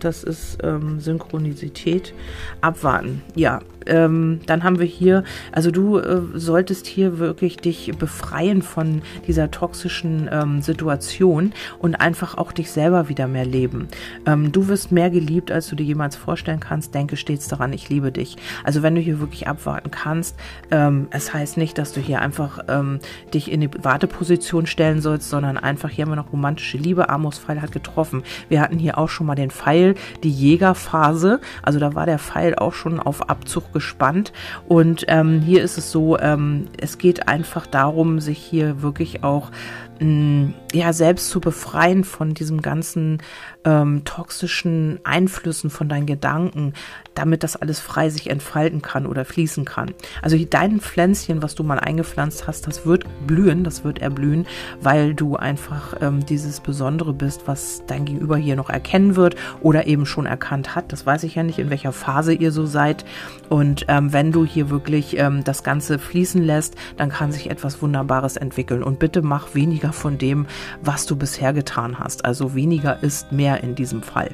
das 0.00 0.24
ist 0.24 0.58
ähm, 0.62 1.00
Synchronizität. 1.00 2.12
Abwarten. 2.60 3.22
Ja, 3.34 3.60
ähm, 3.88 4.40
dann 4.46 4.64
haben 4.64 4.78
wir 4.78 4.86
hier, 4.86 5.24
also 5.52 5.70
du 5.70 5.98
äh, 5.98 6.20
solltest 6.34 6.86
hier 6.86 7.18
wirklich 7.18 7.58
dich 7.58 7.92
befreien 7.98 8.62
von 8.62 9.02
dieser 9.26 9.50
toxischen 9.50 10.28
ähm, 10.32 10.62
Situation 10.62 11.52
und 11.78 11.94
einfach 11.96 12.36
auch 12.36 12.52
dich 12.52 12.70
selber 12.70 13.08
wieder 13.08 13.28
mehr 13.28 13.46
leben. 13.46 13.88
Ähm, 14.26 14.50
du 14.52 14.68
wirst 14.68 14.90
mehr 14.92 15.10
geliebt, 15.10 15.52
als 15.52 15.68
du 15.68 15.76
dir 15.76 15.84
jemals 15.84 16.16
vorstellen 16.16 16.60
kannst. 16.60 16.94
Denke 16.94 17.16
stets 17.16 17.48
daran, 17.48 17.72
ich 17.72 17.88
liebe 17.88 18.10
dich. 18.12 18.36
Also 18.64 18.82
wenn 18.82 18.94
du 18.94 19.00
hier 19.00 19.20
wirklich 19.20 19.46
abwarten 19.46 19.90
kannst, 19.90 20.36
ähm, 20.70 21.06
es 21.10 21.32
heißt 21.32 21.56
nicht, 21.56 21.78
dass 21.78 21.92
du 21.92 22.00
hier 22.00 22.20
einfach 22.20 22.58
ähm, 22.68 22.98
dich 23.32 23.50
in 23.50 23.60
die 23.60 23.70
Warteposition 23.82 24.66
stellen 24.66 25.00
sollst, 25.00 25.30
sondern 25.30 25.58
einfach 25.58 25.90
hier 25.90 26.08
wir 26.08 26.16
noch 26.16 26.32
romantische 26.32 26.78
Liebe. 26.78 27.08
Amos 27.08 27.38
Pfeil 27.38 27.62
hat 27.62 27.72
getroffen. 27.72 28.22
Wir 28.48 28.60
hatten 28.60 28.78
hier 28.78 28.98
auch 28.98 29.08
schon 29.08 29.26
mal 29.26 29.34
den 29.34 29.50
Pfeil, 29.50 29.94
die 30.22 30.30
Jägerphase. 30.30 31.40
Also 31.62 31.78
da 31.78 31.94
war 31.94 32.06
der 32.06 32.18
Pfeil 32.18 32.54
auch 32.54 32.72
schon 32.72 33.00
auf 33.00 33.28
Abzug 33.28 33.72
gespannt. 33.78 34.32
Und 34.66 35.04
ähm, 35.06 35.40
hier 35.40 35.62
ist 35.62 35.78
es 35.78 35.92
so, 35.92 36.18
ähm, 36.18 36.66
es 36.80 36.98
geht 36.98 37.28
einfach 37.28 37.64
darum, 37.64 38.18
sich 38.18 38.38
hier 38.38 38.82
wirklich 38.82 39.22
auch 39.22 39.52
ja 40.00 40.92
selbst 40.92 41.30
zu 41.30 41.40
befreien 41.40 42.04
von 42.04 42.34
diesem 42.34 42.62
ganzen 42.62 43.18
ähm, 43.64 44.04
toxischen 44.04 45.00
Einflüssen 45.04 45.70
von 45.70 45.88
deinen 45.88 46.06
Gedanken, 46.06 46.72
damit 47.14 47.42
das 47.42 47.56
alles 47.56 47.80
frei 47.80 48.10
sich 48.10 48.30
entfalten 48.30 48.80
kann 48.80 49.06
oder 49.06 49.24
fließen 49.24 49.64
kann. 49.64 49.92
Also 50.22 50.38
dein 50.48 50.80
Pflänzchen, 50.80 51.42
was 51.42 51.54
du 51.54 51.64
mal 51.64 51.80
eingepflanzt 51.80 52.46
hast, 52.46 52.66
das 52.66 52.86
wird 52.86 53.04
blühen, 53.26 53.64
das 53.64 53.82
wird 53.82 53.98
erblühen, 53.98 54.46
weil 54.80 55.14
du 55.14 55.36
einfach 55.36 55.96
ähm, 56.00 56.24
dieses 56.24 56.60
Besondere 56.60 57.12
bist, 57.12 57.42
was 57.46 57.82
dein 57.86 58.04
Gegenüber 58.04 58.36
hier 58.36 58.56
noch 58.56 58.70
erkennen 58.70 59.16
wird 59.16 59.34
oder 59.60 59.86
eben 59.86 60.06
schon 60.06 60.26
erkannt 60.26 60.76
hat. 60.76 60.92
Das 60.92 61.06
weiß 61.06 61.24
ich 61.24 61.34
ja 61.34 61.42
nicht, 61.42 61.58
in 61.58 61.70
welcher 61.70 61.92
Phase 61.92 62.32
ihr 62.32 62.52
so 62.52 62.66
seid. 62.66 63.04
Und 63.48 63.84
ähm, 63.88 64.12
wenn 64.12 64.30
du 64.30 64.44
hier 64.44 64.70
wirklich 64.70 65.18
ähm, 65.18 65.42
das 65.44 65.64
Ganze 65.64 65.98
fließen 65.98 66.42
lässt, 66.42 66.76
dann 66.96 67.08
kann 67.08 67.32
sich 67.32 67.50
etwas 67.50 67.82
Wunderbares 67.82 68.36
entwickeln. 68.36 68.82
Und 68.82 68.98
bitte 68.98 69.22
mach 69.22 69.54
weniger 69.88 69.92
von 69.92 70.18
dem, 70.18 70.46
was 70.82 71.06
du 71.06 71.16
bisher 71.16 71.52
getan 71.52 71.98
hast. 71.98 72.24
Also 72.24 72.54
weniger 72.54 73.02
ist 73.02 73.32
mehr 73.32 73.62
in 73.62 73.74
diesem 73.74 74.02
Fall. 74.02 74.30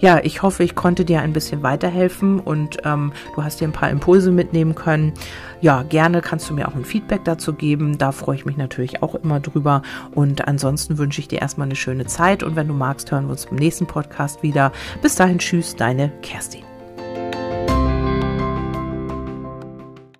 Ja, 0.00 0.20
ich 0.22 0.42
hoffe, 0.42 0.64
ich 0.64 0.74
konnte 0.74 1.04
dir 1.04 1.20
ein 1.20 1.32
bisschen 1.32 1.62
weiterhelfen 1.62 2.40
und 2.40 2.78
ähm, 2.84 3.12
du 3.34 3.42
hast 3.42 3.60
dir 3.60 3.68
ein 3.68 3.72
paar 3.72 3.90
Impulse 3.90 4.30
mitnehmen 4.30 4.74
können. 4.74 5.12
Ja, 5.60 5.82
gerne 5.82 6.20
kannst 6.20 6.48
du 6.48 6.54
mir 6.54 6.68
auch 6.68 6.74
ein 6.74 6.84
Feedback 6.84 7.24
dazu 7.24 7.52
geben. 7.52 7.98
Da 7.98 8.12
freue 8.12 8.36
ich 8.36 8.46
mich 8.46 8.56
natürlich 8.56 9.02
auch 9.02 9.14
immer 9.14 9.40
drüber. 9.40 9.82
Und 10.14 10.46
ansonsten 10.46 10.98
wünsche 10.98 11.20
ich 11.20 11.28
dir 11.28 11.40
erstmal 11.40 11.66
eine 11.66 11.76
schöne 11.76 12.06
Zeit 12.06 12.42
und 12.42 12.54
wenn 12.54 12.68
du 12.68 12.74
magst, 12.74 13.10
hören 13.10 13.26
wir 13.26 13.32
uns 13.32 13.46
im 13.46 13.56
nächsten 13.56 13.86
Podcast 13.86 14.42
wieder. 14.42 14.72
Bis 15.02 15.16
dahin, 15.16 15.38
tschüss, 15.38 15.74
deine 15.74 16.10
Kerstin. 16.22 16.67